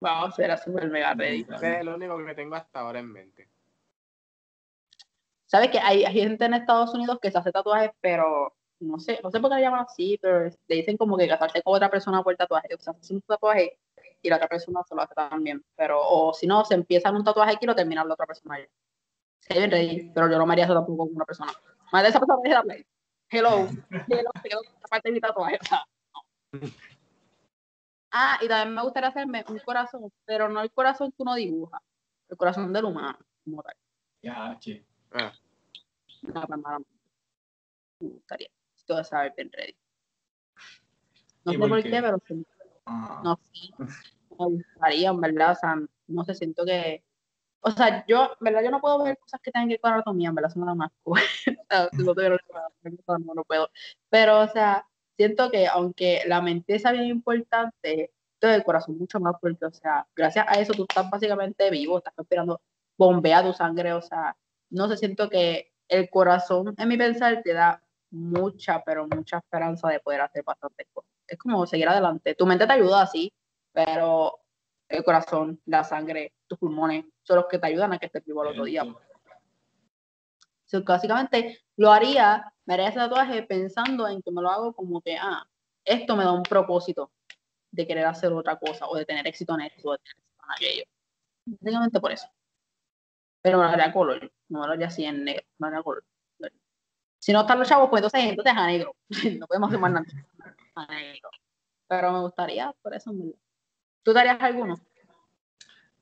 [0.00, 1.46] Wow, será súper mega ready.
[1.48, 3.48] Ese es el único que tengo hasta ahora en mente.
[5.46, 9.20] ¿Sabes que hay, hay gente en Estados Unidos que se hace tatuajes, pero no sé,
[9.22, 11.90] no sé por qué le llaman así, pero le dicen como que casarse con otra
[11.90, 12.74] persona por tatuaje.
[12.74, 13.78] O sea, se hace un tatuaje
[14.22, 15.64] y la otra persona se lo hace también.
[15.76, 18.56] Pero, o si no, se empiezan un tatuaje aquí y lo terminan la otra persona
[18.56, 18.68] allá.
[19.40, 21.52] Se bien ready, pero yo no me haría eso tampoco con una persona.
[21.92, 22.84] Más de esa persona me
[23.30, 23.68] hello,
[24.08, 25.58] hello, te quedo esta parte de mi tatuaje.
[25.60, 25.86] o sea.
[28.10, 31.82] Ah, y también me gustaría hacerme un corazón, pero no el corazón que uno dibuja,
[32.28, 33.74] el corazón del humano, como tal.
[34.22, 34.84] Ya, che.
[35.12, 35.32] Ah,
[36.22, 36.60] No, pues.
[38.00, 38.48] Me gustaría.
[38.86, 39.76] Todo sabe bien ready.
[41.44, 41.90] No ¿Y sé por por qué?
[41.90, 42.46] qué, pero sí,
[42.86, 43.74] Ah, no sé.
[44.38, 45.52] Me gustaría, en verdad.
[45.52, 45.76] O sea,
[46.06, 47.02] no sé, siento que.
[47.60, 49.92] O sea, yo, en verdad, yo no puedo ver cosas que tengan que ver con
[49.92, 50.92] anatomía, en verdad, son nada más.
[51.04, 53.68] o sea, si no tuviera la- no, no puedo.
[54.08, 54.86] Pero, o sea,
[55.16, 59.72] siento que aunque la mente es bien importante, todo el corazón mucho más, porque, o
[59.72, 62.60] sea, gracias a eso tú estás básicamente vivo, estás respirando,
[62.98, 64.36] bombea tu sangre, o sea,
[64.70, 69.88] no sé, siento que el corazón, en mi pensar, te da mucha, pero mucha esperanza
[69.88, 71.10] de poder hacer bastantes cosas.
[71.26, 72.34] Es como seguir adelante.
[72.34, 73.32] Tu mente te ayuda así,
[73.72, 74.38] pero
[74.88, 78.42] el corazón, la sangre, tus pulmones son los que te ayudan a que estés vivo
[78.42, 78.84] al otro día.
[80.76, 85.00] So, básicamente lo haría, me haría ese tatuaje pensando en que me lo hago como
[85.00, 85.46] que, ah,
[85.84, 87.12] esto me da un propósito
[87.70, 90.44] de querer hacer otra cosa o de tener éxito en esto o de tener éxito
[90.44, 90.84] en aquello.
[91.46, 92.26] Básicamente por eso.
[93.42, 95.82] Pero me lo haría color, no me lo haría así en negro, me lo haría
[95.82, 96.04] color.
[97.18, 98.94] Si no están los chavos, pues entonces, entonces a negro.
[99.40, 100.04] no podemos hacer nada.
[100.74, 101.30] A negro.
[101.88, 103.38] Pero me gustaría, por eso verdad.
[104.02, 104.76] ¿Tú te harías alguno?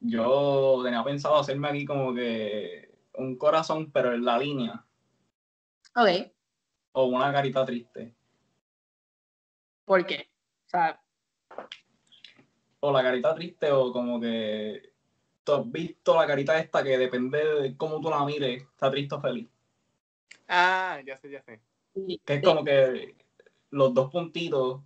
[0.00, 4.84] Yo tenía pensado hacerme aquí como que un corazón, pero en la línea.
[5.96, 6.32] Ok.
[6.92, 8.14] O una carita triste.
[9.84, 10.28] ¿Por qué?
[10.66, 11.00] O sea,
[12.80, 14.92] O la carita triste, o como que.
[15.44, 19.14] ¿Tú has visto la carita esta que depende de cómo tú la mires, está triste
[19.14, 19.48] o feliz?
[20.48, 21.60] Ah, ya sé, ya sé.
[21.94, 22.44] sí, Que es sí.
[22.46, 23.14] como que
[23.70, 24.80] los dos puntitos,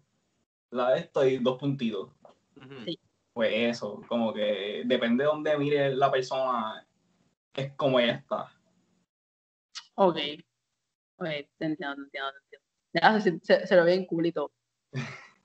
[0.70, 2.10] la de esto y dos puntitos.
[2.84, 2.98] Sí.
[3.32, 6.84] Pues eso, como que depende de dónde mire la persona,
[7.54, 8.52] es como ella está.
[9.94, 10.16] Ok.
[11.16, 11.26] Ok,
[11.58, 12.66] te entiendo, te entiendo, te entiendo.
[12.92, 14.52] Ya, se, se, se lo ve en culito.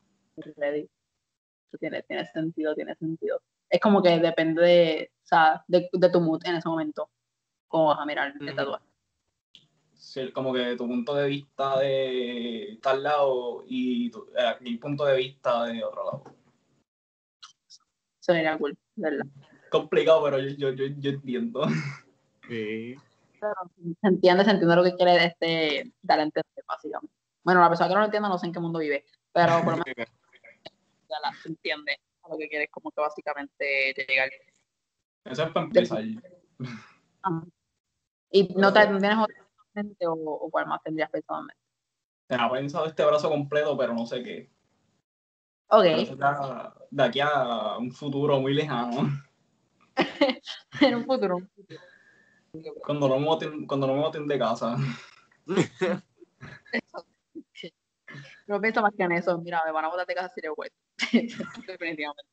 [0.58, 0.90] Ready.
[1.80, 3.42] Tiene, tiene sentido, tiene sentido.
[3.70, 7.10] Es como que depende de, o sea, de, de tu mood en ese momento.
[7.68, 8.54] Cómo vas a mirar el.
[8.54, 8.56] Mm.
[8.56, 8.86] tatuaje.
[9.96, 15.06] Sí, como que tu punto de vista de tal lado y tu, eh, mi punto
[15.06, 16.24] de vista de otro lado.
[17.70, 19.26] Eso sería cool, ¿verdad?
[19.74, 21.66] Complicado, pero yo, yo, yo, yo entiendo.
[22.48, 22.96] Sí.
[23.40, 23.54] Pero
[24.02, 27.16] se entiende, se entiende lo que quiere este, dar a entender, básicamente.
[27.44, 29.78] Bueno, la persona que no lo entienda no sé en qué mundo vive, pero por
[29.78, 29.96] lo menos
[31.10, 34.30] ya la- se entiende a lo que quiere, como que básicamente llegar.
[35.26, 36.04] Eso es para empezar.
[37.24, 37.44] Ajá.
[38.30, 41.60] ¿Y no te tienes otra mente o, o cuál más tendrías personalmente?
[42.28, 44.52] Tenía pensado este brazo completo, pero no sé qué.
[45.70, 45.84] Ok,
[46.92, 49.10] de aquí a un futuro muy lejano.
[50.82, 51.38] en un futuro.
[52.86, 54.78] Cuando no me boten, cuando no me boten de casa.
[58.48, 59.40] No pienso más que en eso.
[59.40, 60.76] Mira, me van a botar de casa si le vuelvo.
[61.68, 62.32] Definitivamente.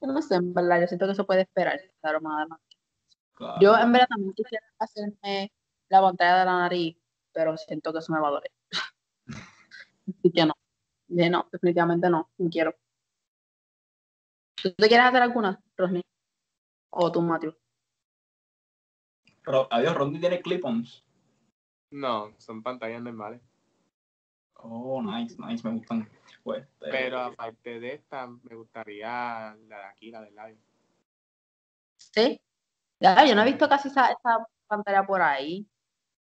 [0.00, 1.80] Yo no sé, en verdad, yo siento que eso puede esperar.
[2.00, 2.76] Claro, más adelante.
[3.34, 3.58] Claro.
[3.60, 5.52] Yo en verdad también quisiera hacerme
[5.88, 6.96] la pantalla de la nariz,
[7.32, 8.50] pero siento que eso me va a doler.
[10.08, 10.54] Así que no.
[11.08, 12.74] No, definitivamente no, no quiero.
[14.62, 16.02] ¿Tú te quieres hacer alguna, Rosny?
[16.90, 17.54] ¿O tú, Matthew?
[19.44, 21.04] Ro- adiós, Rondi tiene clip-ons.
[21.90, 23.40] No, son pantallas normales.
[24.54, 26.08] Oh, nice, nice, me gustan.
[26.44, 30.58] Pues, Pero aparte de esta, me gustaría la de aquí, la del labio.
[31.96, 32.40] Sí.
[33.00, 35.66] Ya, yo no he visto casi esa, esa pantalla por ahí.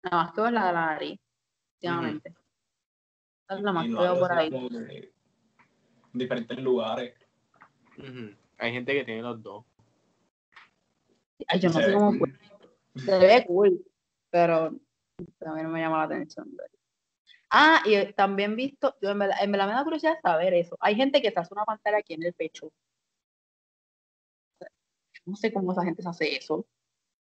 [0.02, 1.20] Nada más que la de la nariz,
[1.76, 2.30] últimamente.
[2.30, 4.50] Esa es la más que veo por ahí.
[6.12, 7.14] en diferentes lugares.
[8.58, 9.64] Hay gente que tiene los dos.
[11.48, 12.18] Ay, yo no Se sé ve cómo cool.
[12.18, 13.02] fue.
[13.02, 13.84] Se ve cool,
[14.30, 14.70] pero
[15.40, 16.48] no me llama la atención.
[17.50, 20.76] Ah, y también visto, yo en verdad, en verdad me da curiosidad saber eso.
[20.80, 22.72] Hay gente que se hace una pantalla aquí en el pecho.
[25.24, 26.66] No sé cómo esa gente se hace eso.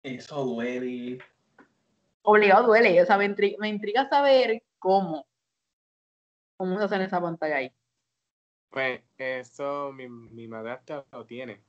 [0.02, 1.20] Eso duele.
[2.24, 5.28] Obligado duele, o sea, me intriga, me intriga saber cómo.
[6.56, 7.74] ¿Cómo se hacen esa pantalla ahí?
[8.74, 11.62] Pues eso mi, mi madrastra lo tiene.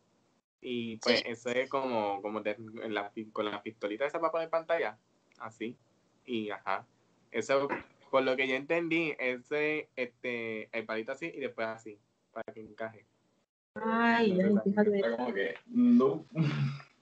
[0.63, 1.25] Y pues Sí.
[1.27, 4.97] eso es como, como de- en la, con la pistolita esa para poner pantalla.
[5.39, 5.77] Así.
[6.25, 6.87] Y ajá.
[7.31, 7.69] Eso,
[8.11, 11.99] por lo que yo entendí, ese, este, el palito así y después así,
[12.33, 13.05] para que encaje.
[13.75, 16.25] Ay, como que, no.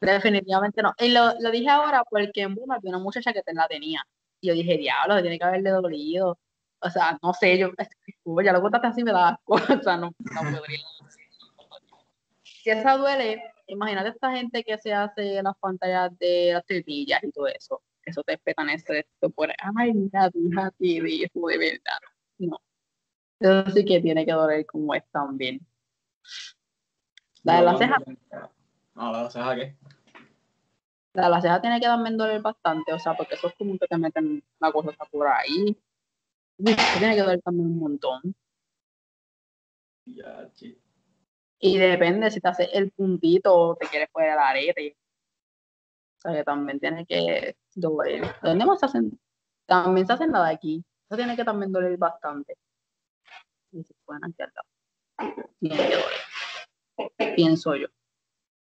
[0.00, 0.92] Definitivamente no.
[0.98, 4.04] Y lo, lo dije ahora porque en Buma había una muchacha que te la tenía.
[4.40, 6.38] Y yo dije, diablo, tiene que haberle dolido.
[6.82, 7.70] O sea, no sé, yo,
[8.44, 9.54] ya lo contaste así me da asco.
[9.80, 10.78] O sea, no, no podría.
[12.42, 17.30] Si esa duele, imagínate esta gente que se hace las pantallas de las tortillas y
[17.30, 17.82] todo eso.
[18.04, 21.98] Eso te espetan esto, esto por ay, mira, hija tiene hijo de verdad.
[22.38, 22.60] No.
[23.38, 25.60] Eso sí que tiene que doler como es también.
[27.44, 27.98] La de la ceja,
[28.94, 29.76] No, la de la ceja, ¿qué?
[31.14, 33.76] la de la ceja tiene que también doler bastante, o sea, porque eso es como
[33.78, 35.76] que te meten la cosa por ahí.
[36.64, 38.34] Uf, tiene que doler también un montón.
[40.06, 40.48] Ya.
[41.58, 44.96] Y depende si te hace el puntito o te quieres poner el arete.
[46.18, 48.22] O sea, que también tiene que doler.
[48.42, 49.18] ¿Dónde más se hacen?
[49.66, 50.84] También se hacen la de aquí.
[51.08, 52.56] Eso tiene que también doler bastante.
[53.72, 55.32] Y se pueden lado.
[55.58, 57.34] Tiene que doler.
[57.34, 57.88] Pienso yo.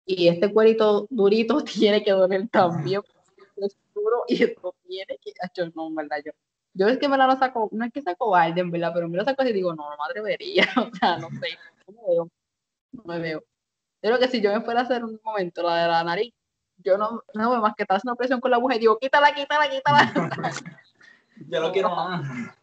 [0.07, 3.03] Y este cuerito durito tiene que doler también.
[3.57, 6.33] Es duro y esto tiene que, yo no, en verdad, yo,
[6.75, 9.17] yo es que me la saco, no es que sea cobarde, en verdad, pero me
[9.17, 12.31] lo saco y digo, no, no me atrevería, o sea, no sé, no me veo,
[12.93, 13.41] no me veo.
[14.03, 16.35] Yo creo que si yo me fuera a hacer un momento la de la nariz,
[16.79, 19.35] yo no, no veo más que estar haciendo presión con la aguja y digo, quítala,
[19.35, 20.13] quítala, quítala.
[21.49, 22.55] Ya lo quiero más.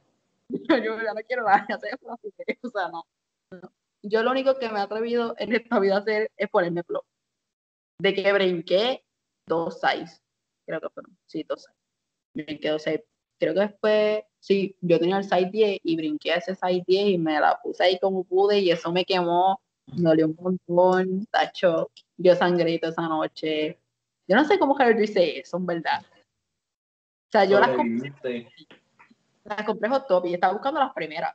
[0.47, 1.89] yo, yo ya no quiero nada, ya sé,
[2.62, 3.03] o sea, no,
[3.51, 3.72] no.
[4.01, 7.03] Yo lo único que me he atrevido en esta vida a hacer es ponerme flow.
[7.99, 9.03] De que brinqué
[9.45, 10.22] dos size,
[10.66, 11.76] creo que fueron, sí, dos size.
[12.34, 13.05] Brinqué dos size.
[13.40, 17.10] Creo que después, sí, yo tenía el size 10 y brinqué a ese size 10
[17.10, 19.62] y me la puse ahí como pude y eso me quemó,
[19.96, 20.38] me dolió un
[20.68, 23.80] montón, tacho, yo sangré toda esa noche.
[24.28, 26.02] Yo no sé cómo yo hice eso, en verdad.
[26.02, 28.48] O sea, yo las compré,
[29.44, 31.34] las compré Hot Top y estaba buscando las primeras.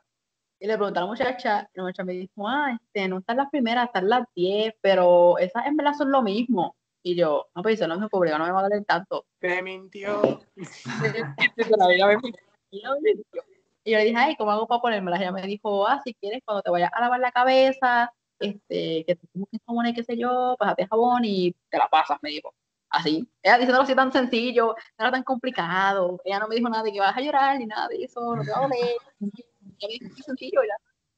[0.59, 3.37] Y le pregunté a la muchacha, y la muchacha me dijo, ah, este, no están
[3.37, 6.75] las primeras, están las 10, pero esas en verdad son lo mismo.
[7.05, 9.27] Y yo, no, pues eso no me pobre, no me va a doler tanto.
[9.37, 10.41] Te mintió.
[12.71, 15.21] Y yo le dije, ay, ¿cómo hago para ponérmelas?
[15.21, 19.15] Ella me dijo, ah, si quieres, cuando te vayas a lavar la cabeza, este, que
[19.15, 22.51] te que jabón y qué sé yo, pásate jabón y te la pasas, me dijo.
[22.89, 23.29] Así.
[23.43, 26.19] Ella diciéndolo así tan sencillo, no era tan complicado.
[26.25, 28.43] Ella no me dijo nada de que vas a llorar ni nada de eso, no
[28.43, 28.79] te va a doler.
[28.79, 30.75] Ella me dijo, "Qué sencillo, ya.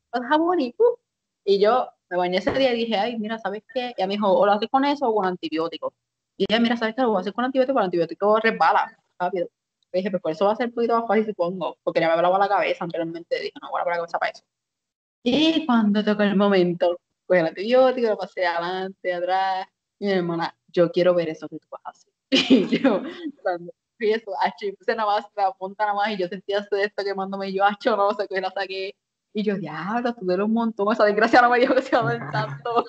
[0.10, 0.98] Pasa jabón y, ¡pum!
[1.46, 3.94] y yo me bañé ese día y dije, ay, mira, ¿sabes qué?
[3.98, 5.94] Ella me dijo, o lo haces con eso o con antibióticos.
[6.38, 7.02] Y ella, mira, ¿sabes qué?
[7.02, 9.48] Lo voy a hacer con antibióticos, pero el antibiótico resbala rápido.
[9.92, 12.08] Le dije, pues por eso va a ser un poquito más fácil, supongo, porque ya
[12.08, 14.44] me hablaba la cabeza anteriormente, dije, no, voy a la cabeza para eso.
[15.24, 19.68] Y cuando tocó el momento, pues el antibiótico, lo pasé adelante, atrás,
[20.00, 22.12] y mi hermana, yo quiero ver eso que tú vas a hacer.
[22.50, 23.02] Y yo,
[23.42, 26.60] cuando fui eso, acho, y puse nada más la punta nada más, y yo sentía
[26.60, 28.96] esto, quemándome, y yo, acho, no, sé que la saqué.
[29.38, 32.12] Y yo, diablo, tú duele un montón, esa desgracia no me dijo que se iba
[32.12, 32.84] a tanto.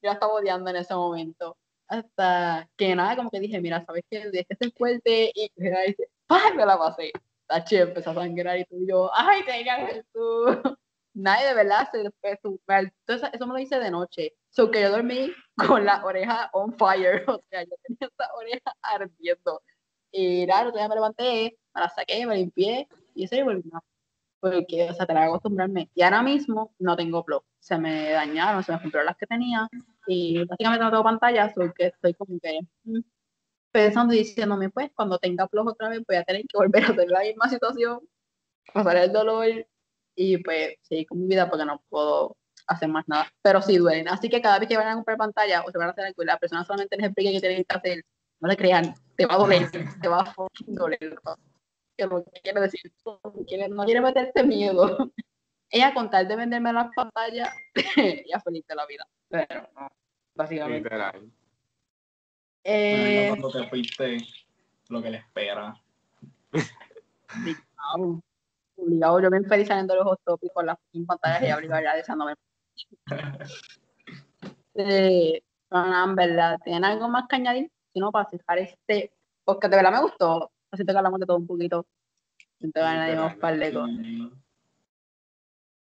[0.00, 1.58] yo estaba odiando en ese momento.
[1.88, 4.20] Hasta que nada, como que dije, mira, ¿sabes qué?
[4.32, 6.56] Este es el fuerte, y era ese, ¡ay!
[6.56, 7.12] Me la pasé.
[7.46, 10.78] Tache, empezó a sangrar y tú y yo, ¡ay, tenía que tú!
[11.12, 14.32] Nadie de verdad se entonces eso me lo hice de noche.
[14.48, 15.34] So que yo dormí
[15.68, 19.60] con la oreja on fire, o sea, yo tenía esa oreja ardiendo.
[20.10, 23.80] Y claro, entonces me levanté, me la saqué, me limpié y eso y volví a
[24.40, 25.90] porque, o sea, te la hago acostumbrarme.
[25.94, 27.44] Y ahora mismo no tengo blog.
[27.58, 29.68] Se me dañaron, se me rompieron las que tenía
[30.06, 33.00] y básicamente no tengo pantalla, so que estoy como que mm,
[33.72, 36.88] pensando y diciéndome, pues, cuando tenga blog otra vez voy a tener que volver a
[36.88, 38.00] hacer la misma situación,
[38.72, 39.46] pasar el dolor
[40.14, 43.30] y pues seguir con mi vida porque no puedo hacer más nada.
[43.42, 44.08] Pero sí duelen.
[44.08, 46.22] Así que cada vez que vayan a comprar pantalla o se van a hacer algo
[46.22, 48.04] y la persona solamente les explique qué tienen que hacer,
[48.40, 50.34] no le crean, te va a doler, te va a
[50.66, 51.18] doler.
[51.96, 55.10] Que no quiere decir, no quiere, no quiere meterte miedo.
[55.70, 57.52] Ella con tal de venderme las pantallas,
[57.96, 59.04] ella feliz de la vida.
[59.28, 59.88] Pero no,
[60.34, 60.84] básicamente.
[60.84, 61.32] Literal.
[62.62, 64.18] Eh, Cuando te fuiste,
[64.88, 65.74] lo que le espera.
[67.34, 68.22] obligado,
[68.76, 71.96] obligado, yo bien feliz saliendo de los hot topics con las pantallas y obligado ya
[71.96, 72.34] deseándome.
[74.74, 77.70] eh, no, no, en verdad, ¿tienen algo más que añadir?
[77.92, 79.12] Si no, para cerrar este,
[79.44, 80.52] porque de verdad me gustó.
[80.72, 81.86] Siento que hablamos de todo un poquito.
[82.60, 83.96] Que añadimos un par de cosas.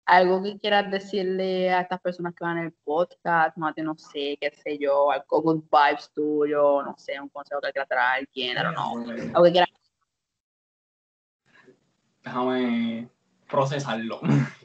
[0.06, 4.38] Algo que quieras decirle a estas personas que van en el podcast, Mate, no sé,
[4.40, 8.14] qué sé yo, algo good vibes tuyo, no sé, un consejo que quieras dar a
[8.16, 9.00] alguien, I don't know,
[9.34, 9.70] algo que quieras.
[12.24, 13.10] Déjame
[13.50, 14.20] procesarlo.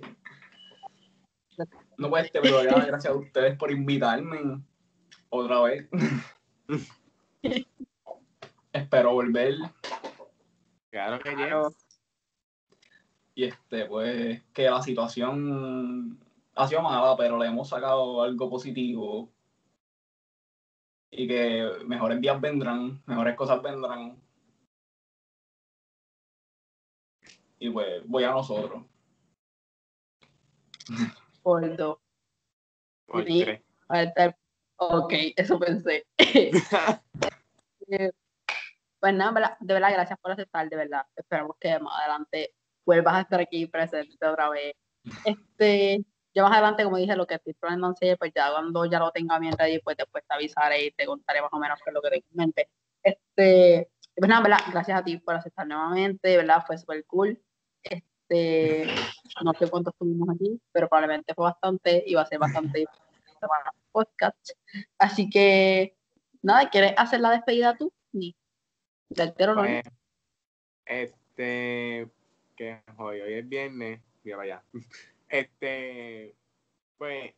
[1.98, 4.62] No puede este programa, gracias a ustedes por invitarme
[5.30, 5.88] otra vez.
[8.72, 9.54] Espero volver
[10.98, 11.68] Claro que Claro.
[11.68, 12.00] yes.
[13.36, 16.18] y este pues que la situación
[16.56, 19.30] ha sido mala, pero le hemos sacado algo positivo
[21.12, 24.20] y que mejores días vendrán, mejores cosas vendrán.
[27.60, 28.82] Y pues voy a nosotros.
[31.44, 31.98] Por dos.
[33.06, 33.62] Por tres.
[34.78, 36.04] Ok, eso pensé.
[39.00, 41.06] Pues nada, de verdad, gracias por aceptar, de verdad.
[41.14, 42.54] Esperamos que más adelante
[42.84, 44.74] vuelvas a estar aquí presente otra vez.
[45.24, 46.04] Este,
[46.34, 49.10] ya más adelante, como dije, lo que estoy planeando hacer, pues ya cuando ya lo
[49.12, 51.94] tenga bien ready, pues después te avisaré y te contaré más o menos qué es
[51.94, 52.68] lo que tengo en mente.
[53.02, 57.40] Este, pues nada, gracias a ti por aceptar nuevamente, de verdad, fue súper cool.
[57.82, 58.86] Este,
[59.44, 62.84] no sé cuántos tuvimos aquí, pero probablemente fue bastante y va a ser bastante
[63.40, 64.50] semana podcast.
[64.98, 65.96] Así que,
[66.42, 67.92] nada, ¿quieres hacer la despedida tú?
[68.12, 68.36] Ni.
[69.08, 69.62] Del tero no.
[69.62, 69.84] Pues,
[70.84, 72.08] este,
[72.56, 74.64] que hoy, hoy es viernes, mira para allá.
[75.30, 76.34] Este,
[76.96, 77.34] pues,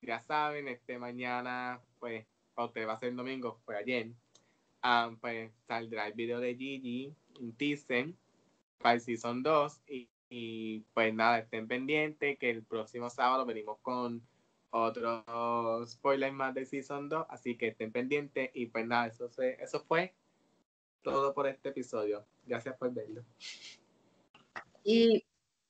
[0.00, 4.10] ya saben, este mañana, pues, para ustedes va a ser el domingo, pues ayer.
[4.82, 8.12] ah, pues saldrá el video de Gigi, un teaser,
[8.78, 9.80] para el Season 2.
[9.86, 14.20] Y, y, pues nada, estén pendientes que el próximo sábado venimos con
[14.70, 17.26] otros spoilers más de Season 2.
[17.28, 18.50] Así que estén pendientes.
[18.54, 20.12] Y pues nada, eso, se, eso fue
[21.02, 22.26] todo por este episodio.
[22.44, 23.24] Gracias por verlo.
[24.84, 25.24] Y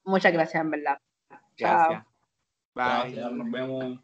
[0.04, 0.98] muchas gracias, en verdad.
[1.56, 1.90] Chao.
[1.90, 2.06] Gracias.
[2.74, 3.14] Bye.
[3.14, 4.00] Gracias, nos vemos.